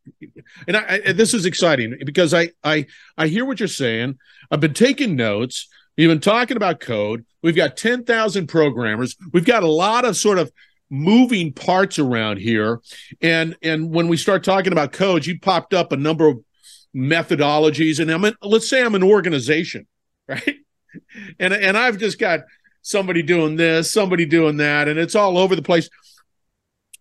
[0.66, 4.18] and I, I, this is exciting because I I I hear what you're saying.
[4.50, 5.68] I've been taking notes.
[5.96, 7.24] We've been talking about code.
[7.40, 9.16] We've got ten thousand programmers.
[9.32, 10.50] We've got a lot of sort of
[10.90, 12.80] moving parts around here,
[13.22, 16.40] and and when we start talking about codes, you popped up a number of
[16.96, 19.86] methodologies, and I'm in, let's say I'm an organization,
[20.28, 20.56] right?
[21.38, 22.40] And and I've just got
[22.84, 25.88] somebody doing this, somebody doing that, and it's all over the place.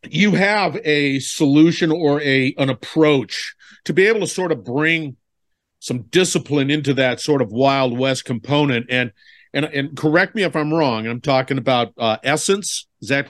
[0.09, 3.53] You have a solution or a an approach
[3.85, 5.17] to be able to sort of bring
[5.79, 9.11] some discipline into that sort of wild west component and
[9.53, 11.05] and and correct me if I'm wrong.
[11.05, 12.87] I'm talking about uh, essence.
[13.01, 13.27] Is that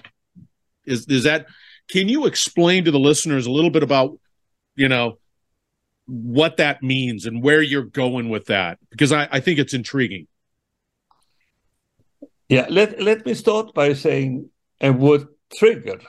[0.86, 1.48] is is that?
[1.90, 4.18] Can you explain to the listeners a little bit about
[4.76, 5.18] you know
[6.06, 8.78] what that means and where you're going with that?
[8.90, 10.28] Because I, I think it's intriguing.
[12.54, 14.48] Yeah, let, let me start by saying
[14.80, 15.26] uh, what
[15.58, 16.04] triggered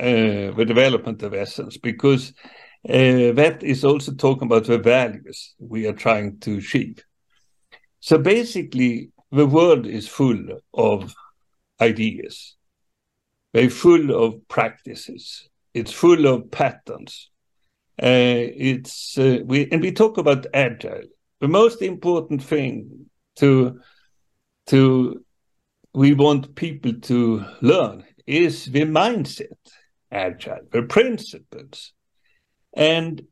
[0.00, 2.32] uh, the development of Essence, because
[2.88, 7.04] uh, that is also talking about the values we are trying to achieve.
[8.00, 11.14] So basically, the world is full of
[11.82, 12.56] ideas,
[13.52, 17.28] they're full of practices, it's full of patterns.
[18.02, 21.08] Uh, it's uh, we and we talk about agile.
[21.42, 23.80] The most important thing to
[24.68, 25.22] to
[25.94, 29.58] we want people to learn is the mindset,
[30.10, 31.92] agile, the principles.
[32.76, 33.22] And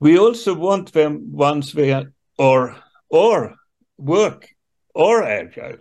[0.00, 2.76] we also want them once they are or
[3.08, 3.54] or
[3.96, 4.48] work
[4.94, 5.78] or agile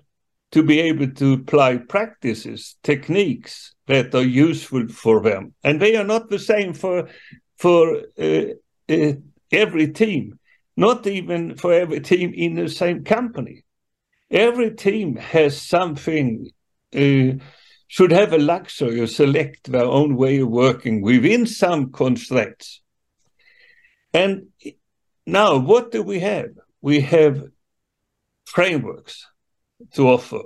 [0.52, 5.54] to be able to apply practices, techniques that are useful for them.
[5.64, 7.10] And they are not the same for
[7.58, 8.46] for uh,
[8.90, 9.14] uh,
[9.52, 10.40] every team.
[10.78, 13.65] not even for every team in the same company.
[14.36, 16.52] Every team has something,
[16.94, 17.40] uh,
[17.88, 22.82] should have a luxury to select their own way of working within some constraints.
[24.14, 24.48] And
[25.26, 26.50] now, what do we have?
[26.82, 27.46] We have
[28.46, 29.26] frameworks
[29.94, 30.42] to offer,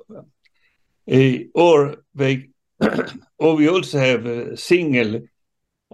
[1.12, 2.50] uh, or they,
[3.40, 5.22] or we also have a single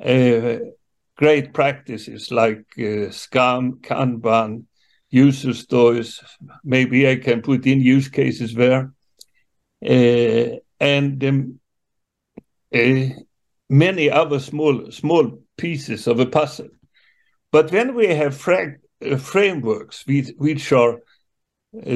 [0.03, 0.57] uh,
[1.15, 4.65] great practices like uh, Scrum, Kanban,
[5.09, 6.19] user stories.
[6.63, 8.93] Maybe I can put in use cases there.
[9.85, 11.59] Uh, and um,
[12.73, 13.09] uh,
[13.69, 16.69] many other small small pieces of a puzzle.
[17.51, 20.99] But when we have fra- uh, frameworks which, which are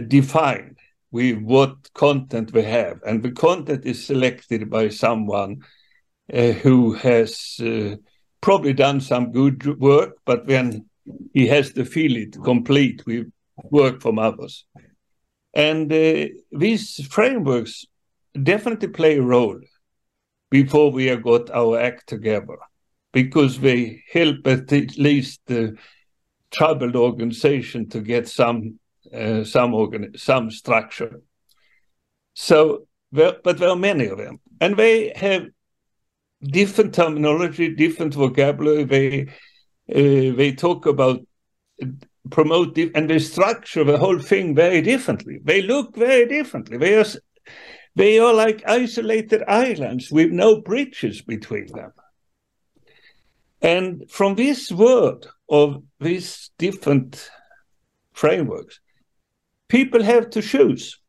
[0.07, 0.77] defined
[1.11, 5.63] with what content we have, and the content is selected by someone
[6.31, 7.59] who has
[8.41, 10.88] probably done some good work, but when
[11.33, 13.31] he has to feel it complete with
[13.71, 14.65] work from others.
[15.53, 17.85] And uh, these frameworks
[18.41, 19.59] definitely play a role
[20.49, 22.57] before we have got our act together
[23.11, 25.75] because they help at least the
[26.51, 28.79] troubled organization to get some
[29.13, 31.21] uh, some some structure.
[32.33, 35.47] So, but there are many of them, and they have
[36.43, 38.83] different terminology, different vocabulary.
[38.83, 39.25] They uh,
[39.89, 41.21] Uh, they talk about
[42.29, 45.39] promote and they structure the whole thing very differently.
[45.43, 46.77] They look very differently.
[46.77, 47.05] They are
[47.95, 51.91] they are like isolated islands with no bridges between them.
[53.61, 57.29] And from this world of these different
[58.13, 58.79] frameworks,
[59.67, 60.99] people have to choose.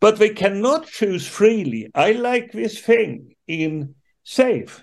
[0.00, 1.88] But they cannot choose freely.
[1.94, 4.82] I like this thing in SAFe.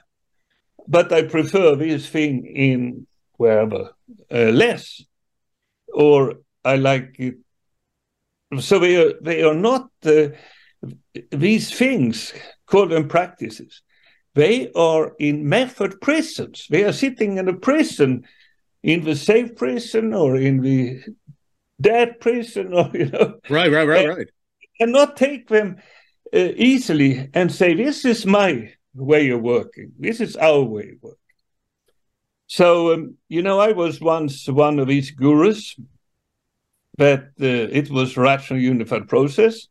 [0.87, 3.05] But I prefer this thing in
[3.39, 3.91] wherever
[4.31, 5.05] uh, LeSS,
[5.93, 7.35] or I like it.
[8.59, 10.29] So they are they are not uh,
[11.31, 12.33] these things
[12.65, 13.81] called them practices.
[14.35, 16.67] They are in method prisons.
[16.69, 18.25] They are sitting in a prison,
[18.83, 21.01] in the SAFe prison or in the
[21.79, 23.39] dead prison, or you know.
[23.49, 24.27] Right, right, right, right.
[24.81, 25.77] And not take them
[26.33, 29.93] uh, easily and say, "This is my way of working.
[29.97, 31.18] This is our way of working.
[32.49, 35.79] So, um, you know, I was once one of these gurus
[36.97, 39.67] that uh, it was rational unified process.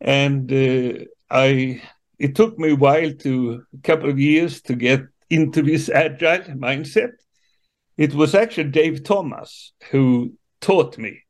[0.00, 1.82] And uh, I,
[2.18, 6.54] it took me a while to, a couple of years to get into this agile
[6.54, 7.12] mindset.
[7.98, 11.20] It was actually Dave Thomas who taught me.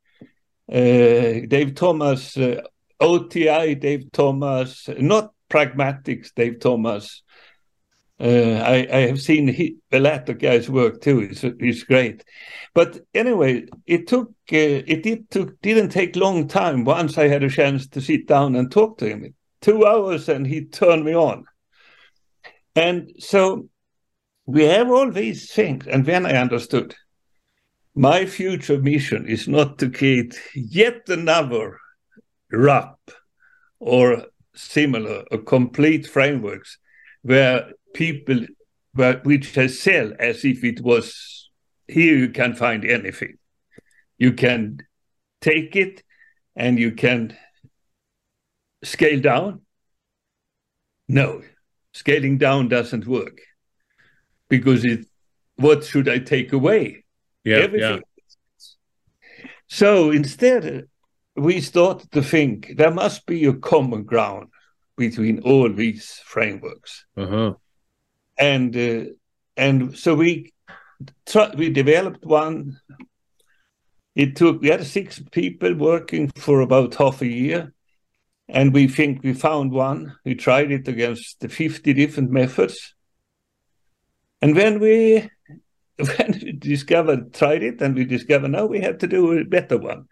[0.70, 2.60] Uh, Dave Thomas, uh,
[3.00, 7.24] OTI, Dave Thomas, not pragmatics, Dave Thomas.
[8.20, 11.20] Uh, I, I, have seen he, the latter guy's work too.
[11.20, 12.24] It's, it's great,
[12.74, 16.84] but anyway, it took uh, it did took didn't take long time.
[16.84, 20.44] Once I had a chance to sit down and talk to him, two hours, and
[20.46, 21.44] he turned me on.
[22.74, 23.68] And so
[24.46, 26.96] we have all these things, and then I understood
[27.94, 31.78] my future mission is not to create yet another
[32.52, 33.10] RUP
[33.80, 36.78] or similar or complete frameworks
[37.22, 38.46] where people
[38.94, 41.50] where, which has sell as if it was
[41.86, 43.36] here you can find anything
[44.18, 44.78] you can
[45.40, 46.02] take it
[46.56, 47.36] and you can
[48.84, 49.60] scale down
[51.08, 51.42] no
[51.92, 53.40] scaling down doesn't work
[54.48, 55.06] because it
[55.56, 57.04] what should i take away
[57.44, 58.02] yeah, Everything.
[59.38, 59.46] yeah.
[59.66, 60.86] so instead
[61.38, 64.48] we started to think there must be a common ground
[64.96, 67.06] between all these frameworks.
[67.16, 67.54] Uh-huh.
[68.38, 69.12] And uh,
[69.56, 70.52] and so we
[71.26, 72.80] tr- we developed one.
[74.14, 77.72] It took we had six people working for about half a year,
[78.48, 80.16] and we think we found one.
[80.24, 82.94] We tried it against the fifty different methods,
[84.40, 85.28] and when we
[85.96, 89.78] when we discovered tried it, and we discovered now we have to do a better
[89.78, 90.06] one.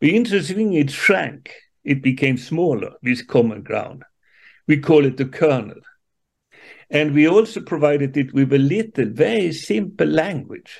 [0.00, 1.52] The interesting thing it shrank.
[1.84, 2.92] It became smaller.
[3.02, 4.04] This common ground.
[4.66, 5.80] We call it the kernel.
[6.90, 10.78] And we also provided it with a little, very simple language.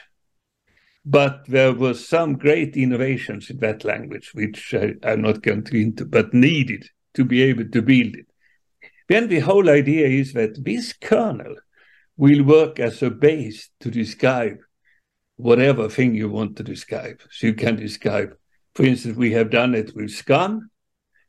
[1.05, 5.77] But there was some great innovations in that language, which I, am not going to
[5.77, 8.27] into, but needed to be able to build it.
[9.09, 11.57] Then the whole idea is that this kernel
[12.17, 14.59] will work as a base to describe
[15.37, 17.21] whatever thing you want to describe.
[17.31, 18.35] So you can describe
[18.75, 20.71] for instance, we have done it with Scrum,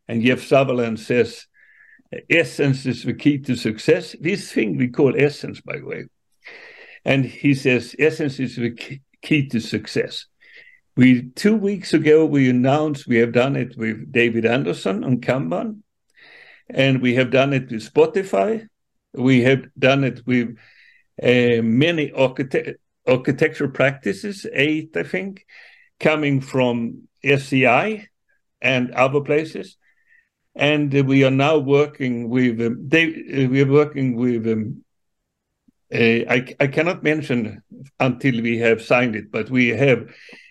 [0.07, 1.45] and Jeff Sutherland says
[2.29, 4.15] essence is the key to success.
[4.19, 6.05] This thing we call essence, by the way.
[7.03, 8.71] And he says essence is the
[9.21, 10.25] key to success.
[10.97, 15.81] We two weeks ago we announced we have done it with David Anderson on Kanban,
[16.69, 18.67] and we have done it with Spotify.
[19.13, 20.57] We have done it with
[21.21, 25.45] uh, many architect- architectural practices, eight I think,
[25.99, 28.07] coming from SEI
[28.61, 29.77] and other places.
[30.55, 34.85] And uh, we are now working with um, they, uh, we are working with um,
[35.93, 37.61] uh, I, I cannot mention
[37.99, 40.09] until we have signed it, but we have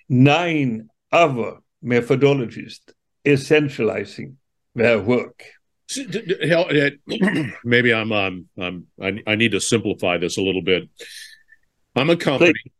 [0.08, 2.92] nine other methodologists
[3.24, 4.34] essentializing
[4.74, 5.42] their work.
[7.64, 10.88] Maybe I'm, um, I'm I, I need to simplify this a little bit.
[11.96, 12.52] I'm a company.
[12.52, 12.72] Please.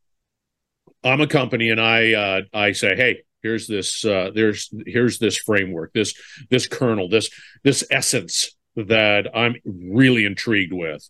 [1.05, 5.36] I'm a company, and I uh, I say, hey, here's this uh, there's here's this
[5.36, 6.14] framework, this
[6.51, 7.30] this kernel, this
[7.62, 11.09] this essence that I'm really intrigued with.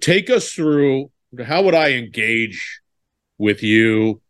[0.00, 1.10] Take us through
[1.42, 2.80] how would I engage
[3.38, 4.20] with you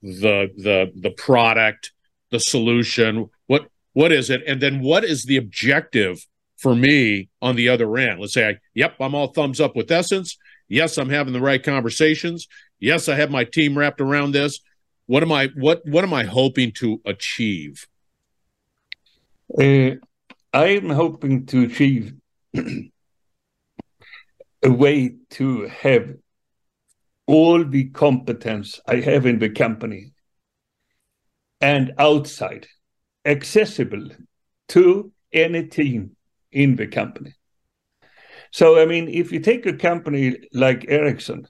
[0.00, 1.92] the the the product,
[2.30, 3.28] the solution.
[3.48, 6.24] What what is it, and then what is the objective
[6.56, 8.20] for me on the other end?
[8.20, 10.38] Let's say, I, yep, I'm all thumbs up with Essence.
[10.68, 12.46] Yes, I'm having the right conversations.
[12.78, 14.60] Yes, I have my team wrapped around this.
[15.08, 17.88] What am I what what am I hoping to achieve?
[19.58, 19.92] Uh,
[20.52, 22.12] I'm hoping to achieve
[24.62, 26.14] a way to have
[27.26, 30.12] all the competence I have in the company
[31.62, 32.66] and outside
[33.24, 34.10] accessible
[34.68, 36.16] to any team
[36.52, 37.34] in the company.
[38.50, 41.48] So, I mean, if you take a company like Ericsson,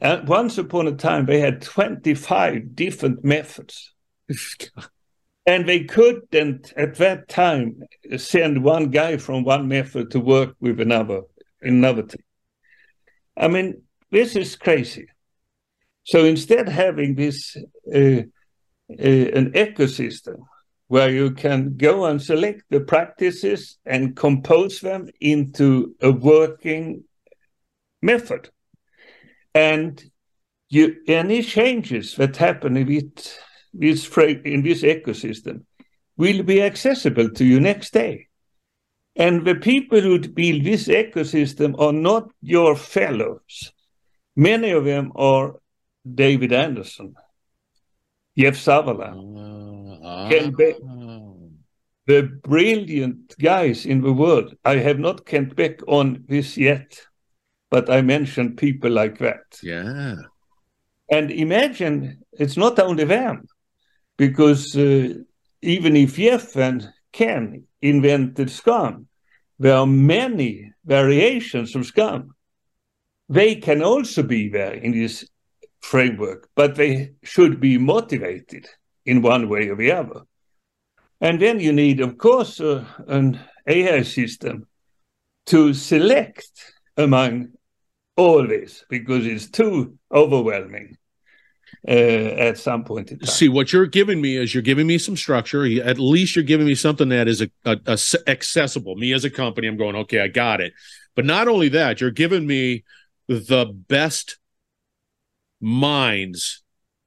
[0.00, 3.92] uh, once upon a time they had 25 different methods.
[5.46, 7.82] and they couldn't, at that time,
[8.16, 11.22] send one guy from one method to work with another,
[11.62, 12.22] another team.
[13.36, 15.06] I mean, this is crazy.
[16.04, 17.56] So instead, having this
[17.92, 18.22] uh,
[18.90, 20.44] uh, an ecosystem
[20.88, 27.04] where you can go and select the practices and compose them into a working
[28.02, 28.50] method,
[29.54, 30.02] and
[30.68, 33.38] you any changes that happen in this,
[33.74, 35.64] this in this ecosystem
[36.16, 38.28] will be accessible to you next day.
[39.16, 43.72] And the people who build this ecosystem are not your fellows.
[44.36, 45.56] Many of them are
[46.14, 47.14] David Anderson,
[48.38, 50.76] Jeff Sutherland, uh, Kent Beck,
[52.06, 54.54] the brilliant guys in the world.
[54.64, 57.00] I have not Kent Beck on this yet,
[57.70, 59.58] but I mentioned people like that.
[59.62, 60.16] Yeah.
[61.10, 63.46] And imagine it's not only them,
[64.16, 65.14] because uh,
[65.62, 69.06] even if Jeff and Ken invented Scrum,
[69.58, 72.34] there are many variations of Scrum
[73.30, 75.24] they can also be there in this
[75.80, 78.66] framework, but they should be motivated
[79.06, 80.22] in one way or the other.
[81.20, 84.66] And then you need, of course, uh, an AI system
[85.46, 86.50] to select
[86.96, 87.52] among
[88.46, 90.96] this because it's too overwhelming
[91.86, 93.26] uh, at some point in time.
[93.26, 95.64] See, what you're giving me is you're giving me some structure.
[95.82, 98.96] At least you're giving me something that is a, a, a accessible.
[98.96, 100.72] Me as a company, I'm going, okay, I got it.
[101.16, 102.84] But not only that, you're giving me
[103.28, 104.38] the best
[105.60, 106.62] minds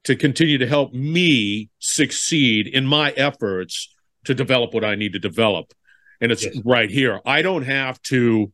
[0.05, 3.93] to continue to help me succeed in my efforts
[4.25, 5.73] to develop what I need to develop.
[6.21, 6.59] And it's yes.
[6.63, 7.19] right here.
[7.25, 8.51] I don't have to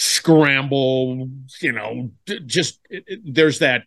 [0.00, 1.28] scramble,
[1.60, 2.10] you know,
[2.46, 3.82] just it, it, there's that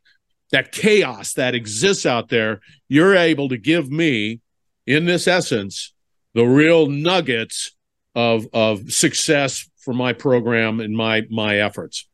[0.51, 2.61] that chaos that exists out there.
[2.87, 4.39] You're able to give me
[4.85, 5.91] in this essence
[6.35, 7.71] the real nuggets
[8.13, 12.07] of of success for my program and my my efforts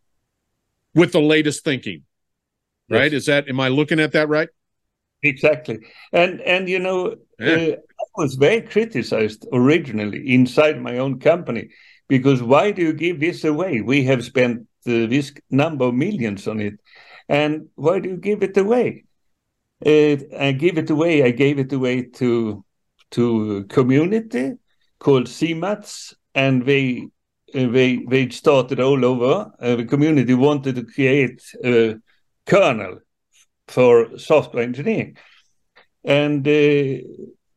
[0.95, 2.03] with the latest thinking.
[2.89, 3.11] Right?
[3.11, 3.21] Yes.
[3.21, 4.47] Is that am I looking at that right?
[5.23, 5.79] Exactly.
[6.13, 7.53] And and you know, yeah.
[7.53, 11.67] uh, I was very criticized originally inside my own company
[12.09, 13.79] because why do you give this away?
[13.79, 16.73] We have spent uh, this number of millions on it,
[17.29, 19.05] and why do you give it away?
[19.85, 21.23] Uh, I give it away.
[21.23, 22.65] I gave it away to
[23.11, 24.55] to community
[24.99, 27.07] called SEMAT, and they
[27.55, 29.51] uh, they they started all over.
[29.61, 31.95] Uh, the community wanted to create a
[32.45, 32.99] kernel
[33.67, 35.15] for software engineering,
[36.03, 37.05] and uh,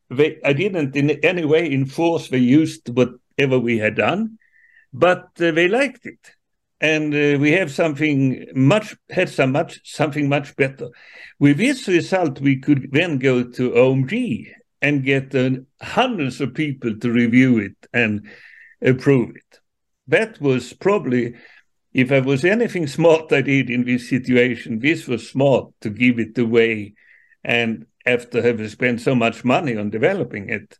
[0.09, 4.37] they, I didn't in any way enforce they used whatever we had done,
[4.93, 6.19] but uh, they liked it,
[6.79, 10.89] and uh, we have something much had some much something much better.
[11.39, 14.47] With this result, we could then go to OMG
[14.81, 18.27] and get uh, hundreds of people to review it and
[18.81, 19.59] approve it
[20.07, 21.35] that was probably
[21.93, 26.17] if I was anything smart I did in this situation, this was smart to give
[26.17, 26.95] it away
[27.43, 30.77] and after having spent so much money on developing it.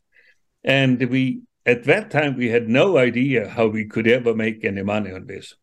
[0.63, 4.83] And we at that time we had no idea how we could ever make any
[4.83, 5.55] money on this.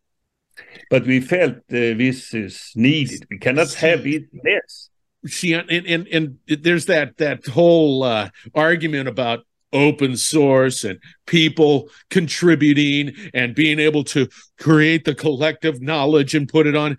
[0.90, 3.26] But we felt uh, this is needed.
[3.30, 4.90] We cannot have it less.
[5.26, 9.40] See, and, and and there's that that whole uh, argument about
[9.72, 14.28] open source and people contributing and being able to
[14.58, 16.96] create the collective knowledge and put it on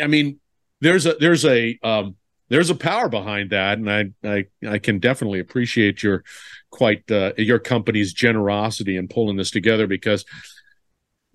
[0.00, 0.38] i mean
[0.80, 2.14] there's a there's a um,
[2.48, 6.24] there's a power behind that and i i, I can definitely appreciate your
[6.70, 10.24] quite uh, your company's generosity in pulling this together because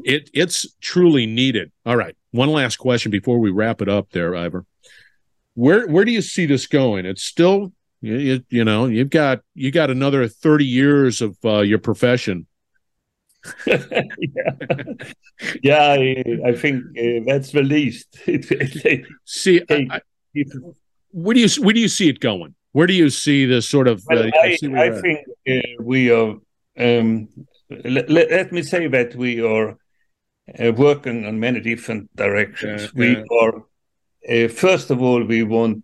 [0.04, 4.36] it it's truly needed all right one last question before we wrap it up there
[4.36, 4.66] Ivar
[5.56, 7.72] where where do you see this going it's still
[8.04, 12.48] you, you know, you've got you got another thirty years of uh, your profession.
[13.66, 13.78] yeah,
[15.64, 18.18] yeah I, I think uh, that's the least.
[19.26, 20.02] see, I, I,
[21.14, 22.56] where do you where do you see it going?
[22.72, 24.04] Where do you see this sort of?
[24.08, 26.36] Well, uh, I, I think uh, we are.
[26.78, 27.30] Um,
[27.70, 29.78] let, let, me say that we are
[30.60, 32.84] uh, working on many different directions.
[32.84, 33.24] Yeah, we yeah.
[33.42, 33.64] are.
[34.28, 35.84] Uh, first of all, we want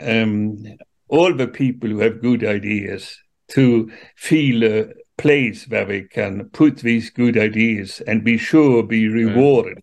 [0.00, 0.64] um,
[1.08, 3.18] all the people who have good ideas
[3.48, 9.08] to feel a place where they can put these good ideas and be sure be
[9.08, 9.82] rewarded.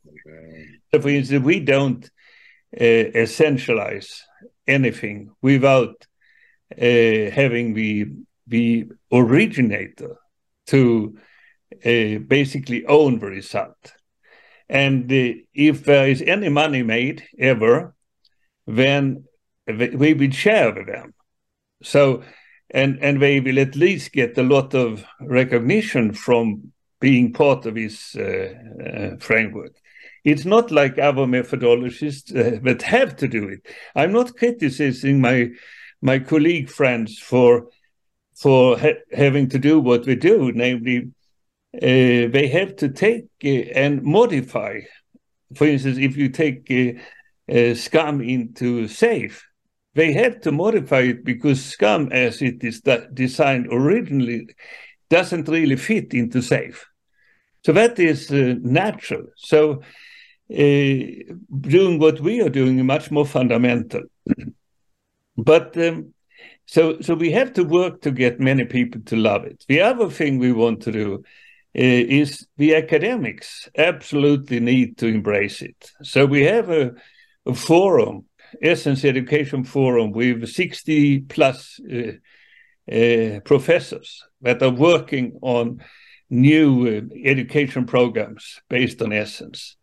[0.93, 2.05] So, for instance, we don't
[2.79, 4.21] uh, essentialize
[4.67, 6.05] anything without
[6.73, 8.07] uh, having the
[8.47, 10.17] the originator
[10.67, 11.17] to
[11.85, 13.93] uh, basically own the result.
[14.69, 17.95] And uh, if there is any money made ever,
[18.67, 19.25] then
[19.67, 21.13] we will share with them.
[21.83, 22.23] So,
[22.71, 27.75] and and they will at least get a lot of recognition from being part of
[27.75, 28.53] this uh,
[28.83, 29.73] uh, framework.
[30.25, 33.65] It's not like other methodologies uh, that have to do it.
[33.95, 35.51] I'm not criticizing my
[36.01, 37.69] my colleague friends for
[38.35, 41.11] for ha having to do what we do, namely,
[41.75, 44.81] uh, they have to take uh, and modify.
[45.55, 49.41] For instance, if you take uh, Scrum into SAFe,
[49.93, 52.81] they have to modify it because Scrum, as it is
[53.13, 54.47] designed originally,
[55.09, 56.83] doesn't really fit into SAFe.
[57.63, 59.27] So that is uh, natural.
[59.37, 59.85] So uh,
[60.49, 64.03] doing what we are doing much more fundamental.
[65.37, 66.13] but um,
[66.65, 69.63] so so we have to work to get many people to love it.
[69.67, 71.21] The other thing we want to do uh,
[71.73, 75.91] is the academics absolutely need to embrace it.
[76.03, 76.93] So we have a,
[77.45, 78.25] a forum
[78.61, 82.13] Essence Education Forum with 60 plus uh,
[82.91, 85.83] uh, professors that are working on
[86.29, 89.75] new uh, education programs based on Essence.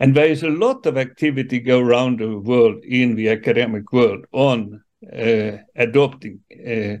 [0.00, 4.24] And there is a lot of activity go around the world in the academic world
[4.32, 4.82] on
[5.12, 6.96] uh, adopting uh,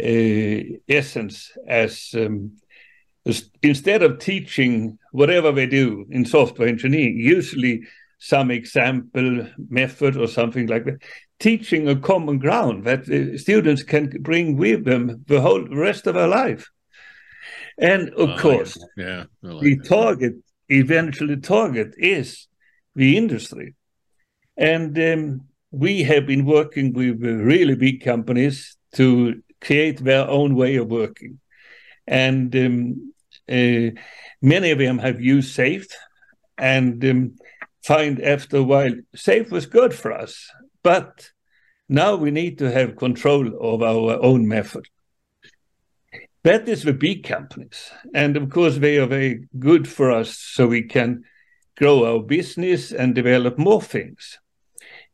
[0.00, 2.56] uh, Essence as um,
[3.62, 7.82] instead of teaching whatever they do in software engineering, usually
[8.22, 11.02] some example method or something like that
[11.40, 13.04] teaching a common ground that
[13.36, 16.70] students can bring with them the whole rest of their life
[17.78, 19.88] and of course yeah like the that.
[19.88, 20.34] target
[20.72, 22.48] eventually target is
[22.94, 23.74] the industry
[24.56, 30.76] and um, we have been working with really big companies to create their own way
[30.76, 31.38] of working
[32.06, 33.12] and um,
[33.48, 33.90] uh,
[34.40, 35.92] many of them have used SAFe
[36.58, 37.34] and um,
[37.84, 40.48] find after a while SAFe was good for us,
[40.82, 41.30] but
[41.88, 44.86] now we need to have control of our own method.
[46.44, 47.90] That is the big companies.
[48.14, 51.24] And of course, they are very good for us so we can
[51.76, 54.38] grow our business and develop more things.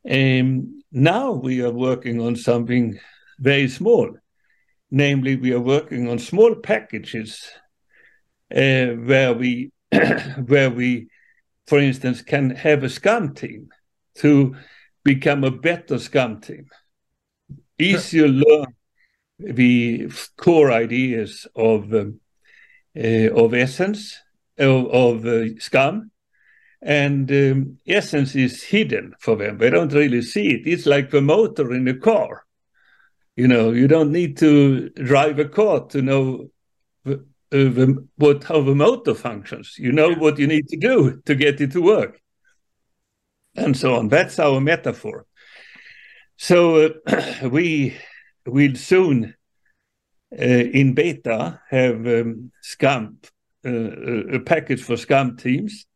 [0.09, 2.99] Um, now we are working on something
[3.39, 4.17] very small.
[4.91, 7.47] Namely, we are working on small packages
[8.55, 9.71] uh, where we
[10.47, 11.09] where we
[11.69, 13.69] for instance, can have a Scrum team
[14.17, 14.57] to
[15.05, 16.67] become a better Scrum team.
[17.79, 18.75] Easier learn
[19.39, 22.21] the core ideas of um,
[22.97, 24.19] uh, of essence
[24.59, 26.11] of, of uh, Scrum
[26.81, 31.21] and um, essence is hidden for them they don't really see it it's like the
[31.21, 32.45] motor in a car
[33.37, 36.51] you know you don't need to drive a car to know
[37.51, 39.77] uh, the, what how the motor functions.
[39.79, 42.21] You know what you need to do to get it to work,
[43.57, 44.09] and so on.
[44.09, 45.25] That's our metaphor.
[46.37, 47.97] So uh, we
[48.47, 49.35] will soon,
[50.33, 53.19] uh, in beta, have um, Scrum,
[53.65, 55.87] uh, a package for Scamp teams,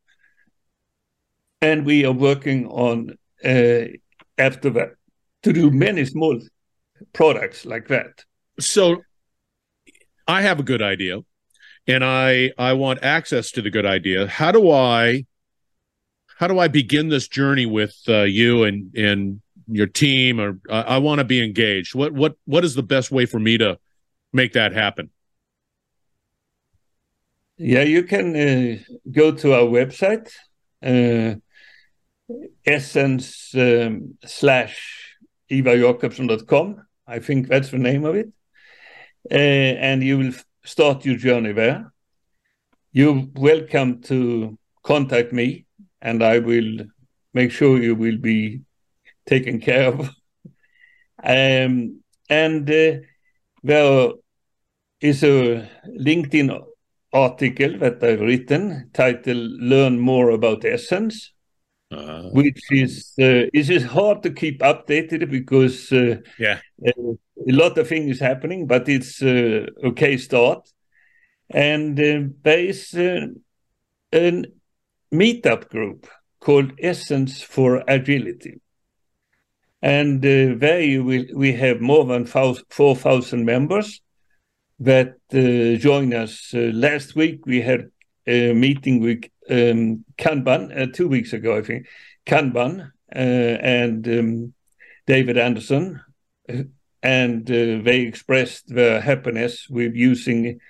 [1.60, 3.84] and we are working on uh,
[4.38, 4.90] after that
[5.42, 6.40] to do many small
[7.12, 8.24] products like that.
[8.58, 9.02] So
[10.26, 11.20] I have a good idea
[11.86, 14.26] and I I want access to the good idea.
[14.26, 15.24] How do I
[16.38, 20.84] how do I begin this journey with uh, you and and your team or uh,
[20.86, 21.94] I want to be engaged?
[21.94, 23.78] What what what is the best way for me to
[24.32, 25.10] make that happen?
[27.58, 28.76] Yeah, you can uh,
[29.10, 30.32] go to our website,
[30.82, 31.36] uh,
[32.66, 35.16] essence um, slash
[35.50, 36.86] ivarjacobson.com.
[37.06, 38.32] I think that's the name of it.
[39.30, 40.32] Uh, and you will
[40.64, 41.92] start your journey there.
[42.92, 45.66] You're welcome to contact me,
[46.00, 46.86] and I will
[47.32, 48.62] make sure you will be
[49.26, 50.10] taken care of.
[51.24, 52.98] um, and uh,
[53.62, 54.10] there
[55.00, 56.64] is a LinkedIn
[57.12, 61.32] article that I've written titled "Learn More About Essence."
[61.92, 67.12] Uh, which is uh, it is hard to keep updated because uh, yeah uh,
[67.48, 70.66] a lot of things happening but it's uh, okay start
[71.50, 73.26] and uh, there is uh,
[74.14, 74.42] a
[75.12, 76.08] meetup group
[76.40, 78.58] called essence for agility
[79.82, 84.00] and uh, there will, we have more than 4000 members
[84.78, 87.90] that uh, join us last week we had
[88.26, 91.86] a meeting with um, Kanban uh, two weeks ago, I think.
[92.26, 94.54] Kanban uh, and um,
[95.06, 96.00] David Anderson,
[97.02, 100.60] and uh, they expressed their happiness with using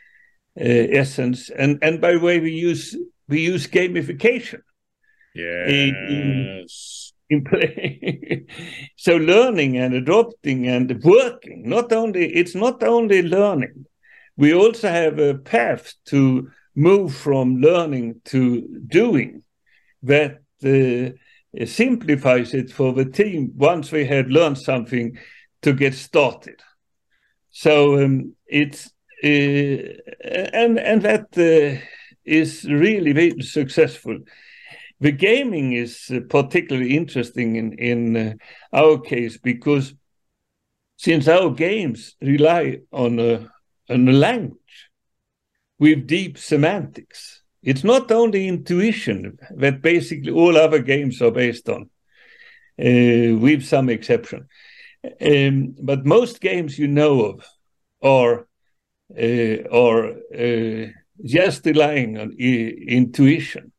[0.58, 1.50] uh, Essence.
[1.50, 2.96] And and by the way, we use
[3.28, 4.62] we use gamification.
[5.34, 5.68] Yes.
[5.68, 6.66] In, in
[7.41, 8.45] play.
[8.97, 11.68] so learning and adopting and working.
[11.68, 13.87] Not only it's not only learning.
[14.37, 19.43] We also have a path to move from learning to doing
[20.03, 21.11] that uh,
[21.66, 25.18] simplifies it for the team once we had learned something
[25.62, 26.61] to get started.
[27.51, 28.87] So um, it's
[29.22, 31.80] uh, and and that uh,
[32.24, 34.18] is really very successful.
[35.03, 38.34] The gaming is uh, particularly interesting in in uh,
[38.72, 39.94] our case because
[40.96, 43.48] since our games rely on a
[43.90, 44.90] on a language
[45.80, 47.42] with deep semantics.
[47.64, 51.82] It's not only intuition that basically all other games are based on,
[52.78, 54.46] uh, with some exception.
[55.20, 57.44] Um, but most games you know of
[58.00, 58.46] are
[59.20, 60.12] uh, are
[60.44, 60.86] uh,
[61.24, 63.71] just relying on intuition,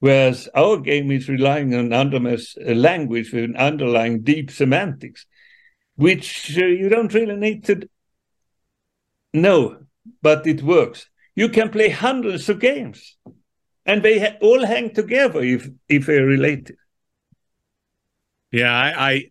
[0.00, 5.26] whereas our game is relying on anonymous language with an underlying deep semantics,
[5.96, 7.88] which uh, you don't really need to
[9.32, 9.78] know,
[10.22, 11.08] but it works.
[11.36, 13.16] You can play hundreds of games
[13.86, 16.76] and they ha- all hang together if if they're related.
[18.50, 19.24] Yeah I, I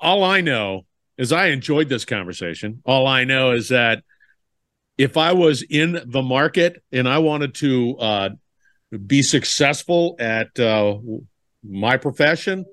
[0.00, 0.86] all i know
[1.16, 2.82] is i enjoyed this conversation.
[2.84, 4.02] All i know is that
[4.98, 8.30] if i was in the market and i wanted to uh,
[9.06, 10.96] be successful at uh,
[11.62, 12.64] my profession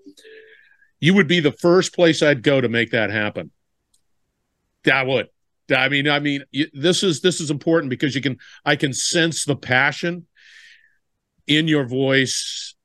[1.00, 3.52] you would be the first place i'd go to make that happen
[4.92, 5.28] i would
[5.72, 6.44] I mean, I mean,
[6.74, 10.28] this is this is important because you can I can sense the passion
[11.48, 12.76] in your voice,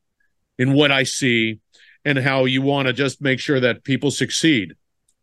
[0.58, 1.60] in what I see,
[2.04, 4.74] and how you want to just make sure that people succeed.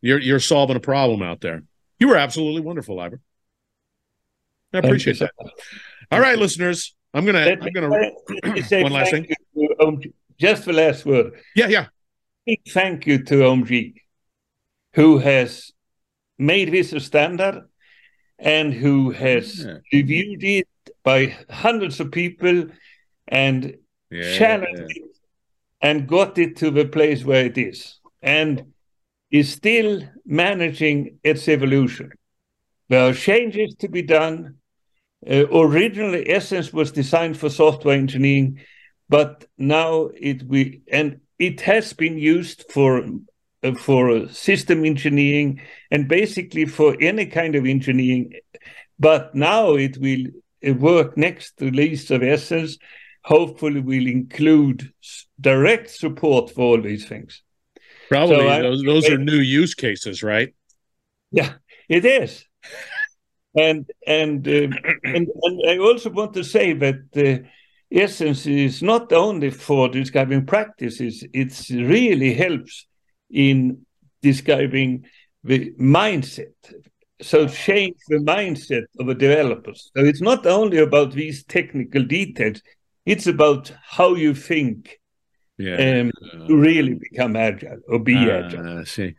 [0.01, 1.63] You're you're solving a problem out there.
[1.99, 3.21] You were absolutely wonderful, Ivar.
[4.73, 5.31] I appreciate that.
[6.11, 9.27] All right, listeners, I'm gonna I'm gonna one last thing.
[9.79, 10.01] Um,
[10.37, 11.33] just the last word.
[11.55, 11.85] Yeah, yeah.
[12.45, 13.95] Big thank you to OMG,
[14.93, 15.71] who has
[16.37, 17.63] made this a standard
[18.37, 19.77] and who has yeah.
[19.93, 20.67] reviewed it
[21.03, 22.65] by hundreds of people
[23.29, 23.77] and
[24.11, 24.37] yeah.
[24.37, 25.17] challenged it
[25.81, 28.73] and got it to the place where it is and
[29.31, 32.11] is still managing its evolution.
[32.89, 34.55] There are changes to be done.
[35.29, 38.59] Uh, originally, Essence was designed for software engineering,
[39.09, 43.03] but now it we and it has been used for
[43.63, 48.33] uh, for system engineering and basically for any kind of engineering.
[48.99, 50.27] But now it will
[50.67, 52.77] uh, work next release of Essence.
[53.23, 54.93] Hopefully, will include
[55.41, 57.41] direct support for all these things.
[58.07, 60.53] Probably so those, those are new use cases, right?
[61.31, 61.53] Yeah,
[61.89, 62.45] it is.
[63.55, 64.51] And and, uh,
[65.03, 67.47] and and I also want to say that uh,
[67.91, 72.87] Essence is not only for describing practices; it really helps
[73.29, 73.85] in
[74.21, 75.05] describing
[75.43, 76.53] the mindset.
[77.21, 79.89] So change the mindset of the developers.
[79.95, 82.61] So it's not only about these technical details;
[83.05, 84.99] it's about how you think
[85.57, 86.01] yeah.
[86.01, 86.11] Um,
[86.47, 88.79] to really become agile or be uh, agile.
[88.79, 89.15] I see.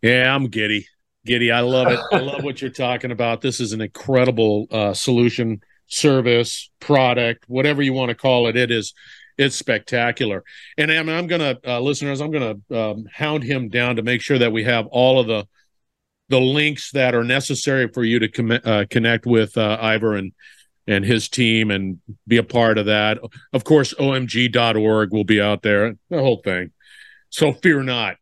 [0.00, 0.86] Yeah, I'm giddy.
[1.24, 1.50] Giddy.
[1.50, 2.00] I love it.
[2.12, 3.40] I love what you're talking about.
[3.40, 8.56] This is an incredible uh, solution, service, product, whatever you want to call it.
[8.56, 8.94] It is.
[9.36, 10.44] It's spectacular.
[10.78, 14.02] And I'm, I'm going to, uh, listeners, I'm going to um, hound him down to
[14.02, 15.46] make sure that we have all of the
[16.30, 20.32] the links that are necessary for you to com- uh, connect with uh, Ivar and
[20.86, 23.18] and his team and be a part of that.
[23.52, 26.72] Of course, omg.org will be out there, the whole thing.
[27.30, 28.16] So fear not.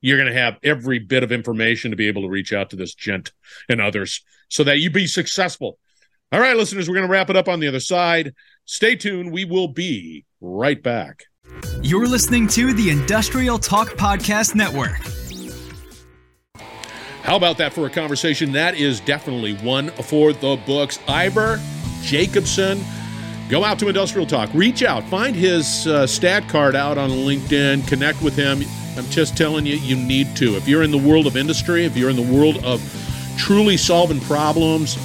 [0.00, 2.76] You're going to have every bit of information to be able to reach out to
[2.76, 3.32] this gent
[3.68, 5.78] and others so that you be successful.
[6.32, 8.34] All right, listeners, we're going to wrap it up on the other side.
[8.64, 9.32] Stay tuned.
[9.32, 11.24] We will be right back.
[11.82, 15.00] You're listening to the Industrial Talk Podcast Network.
[17.22, 18.52] How about that for a conversation?
[18.52, 20.98] That is definitely one for the books.
[21.08, 21.58] Ivar
[22.02, 22.80] Jacobson.
[23.50, 27.86] Go out to Industrial Talk, reach out, find his uh, stat card out on LinkedIn,
[27.88, 28.62] connect with him.
[28.96, 30.54] I'm just telling you, you need to.
[30.54, 32.80] If you're in the world of industry, if you're in the world of
[33.36, 34.96] truly solving problems,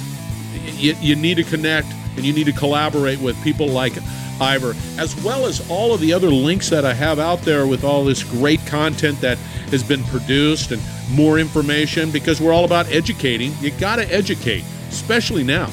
[0.80, 3.94] you, you need to connect and you need to collaborate with people like
[4.40, 7.82] Ivar, as well as all of the other links that I have out there with
[7.82, 9.38] all this great content that
[9.72, 10.80] has been produced and
[11.10, 13.52] more information because we're all about educating.
[13.60, 15.68] You got to educate, especially now.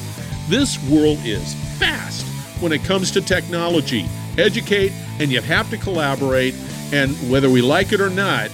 [0.50, 2.33] This world is fast
[2.64, 4.08] when it comes to technology.
[4.38, 6.56] Educate, and you have to collaborate.
[6.92, 8.50] And whether we like it or not,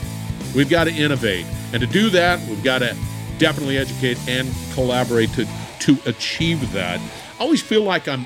[0.56, 1.46] we've got to innovate.
[1.72, 2.98] And to do that, we've got to
[3.38, 5.48] definitely educate and collaborate to,
[5.80, 7.00] to achieve that.
[7.40, 8.26] I always feel like I'm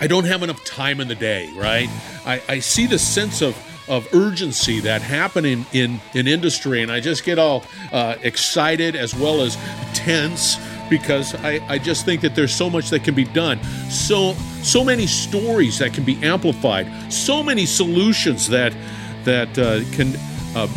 [0.00, 1.90] I, don't have enough time in the day, right?
[2.24, 3.54] I, I see the sense of
[3.86, 6.82] of urgency that happening in, in, in industry.
[6.82, 9.58] And I just get all uh, excited as well as
[9.92, 10.56] tense
[10.98, 13.60] because I, I just think that there's so much that can be done.
[13.90, 18.72] So so many stories that can be amplified, so many solutions that
[19.24, 20.14] that uh, can
[20.54, 20.68] uh,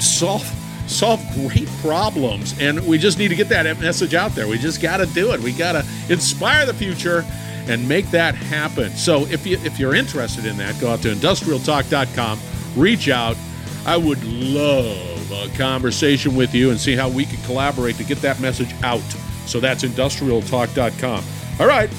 [0.00, 0.42] solve
[0.86, 2.58] solve great problems.
[2.58, 4.48] And we just need to get that message out there.
[4.48, 5.40] We just got to do it.
[5.40, 7.24] We got to inspire the future
[7.68, 8.90] and make that happen.
[8.92, 12.40] So if you if you're interested in that, go out to industrialtalk.com,
[12.76, 13.36] reach out.
[13.84, 18.22] I would love a conversation with you and see how we can collaborate to get
[18.22, 19.02] that message out.
[19.50, 21.24] So that's industrialtalk.com.
[21.58, 21.90] All right.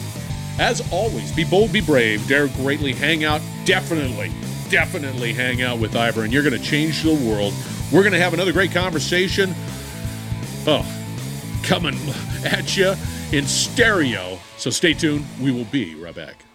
[0.60, 4.32] As always, be bold, be brave, dare greatly, hang out, definitely,
[4.70, 7.54] definitely hang out with Ivar, and you're going to change the world.
[7.92, 9.56] We're going to have another great conversation.
[10.68, 10.86] Oh,
[11.64, 11.96] coming
[12.46, 12.94] at you
[13.32, 15.26] in stereo so stay tuned.
[15.42, 16.46] We will be right back.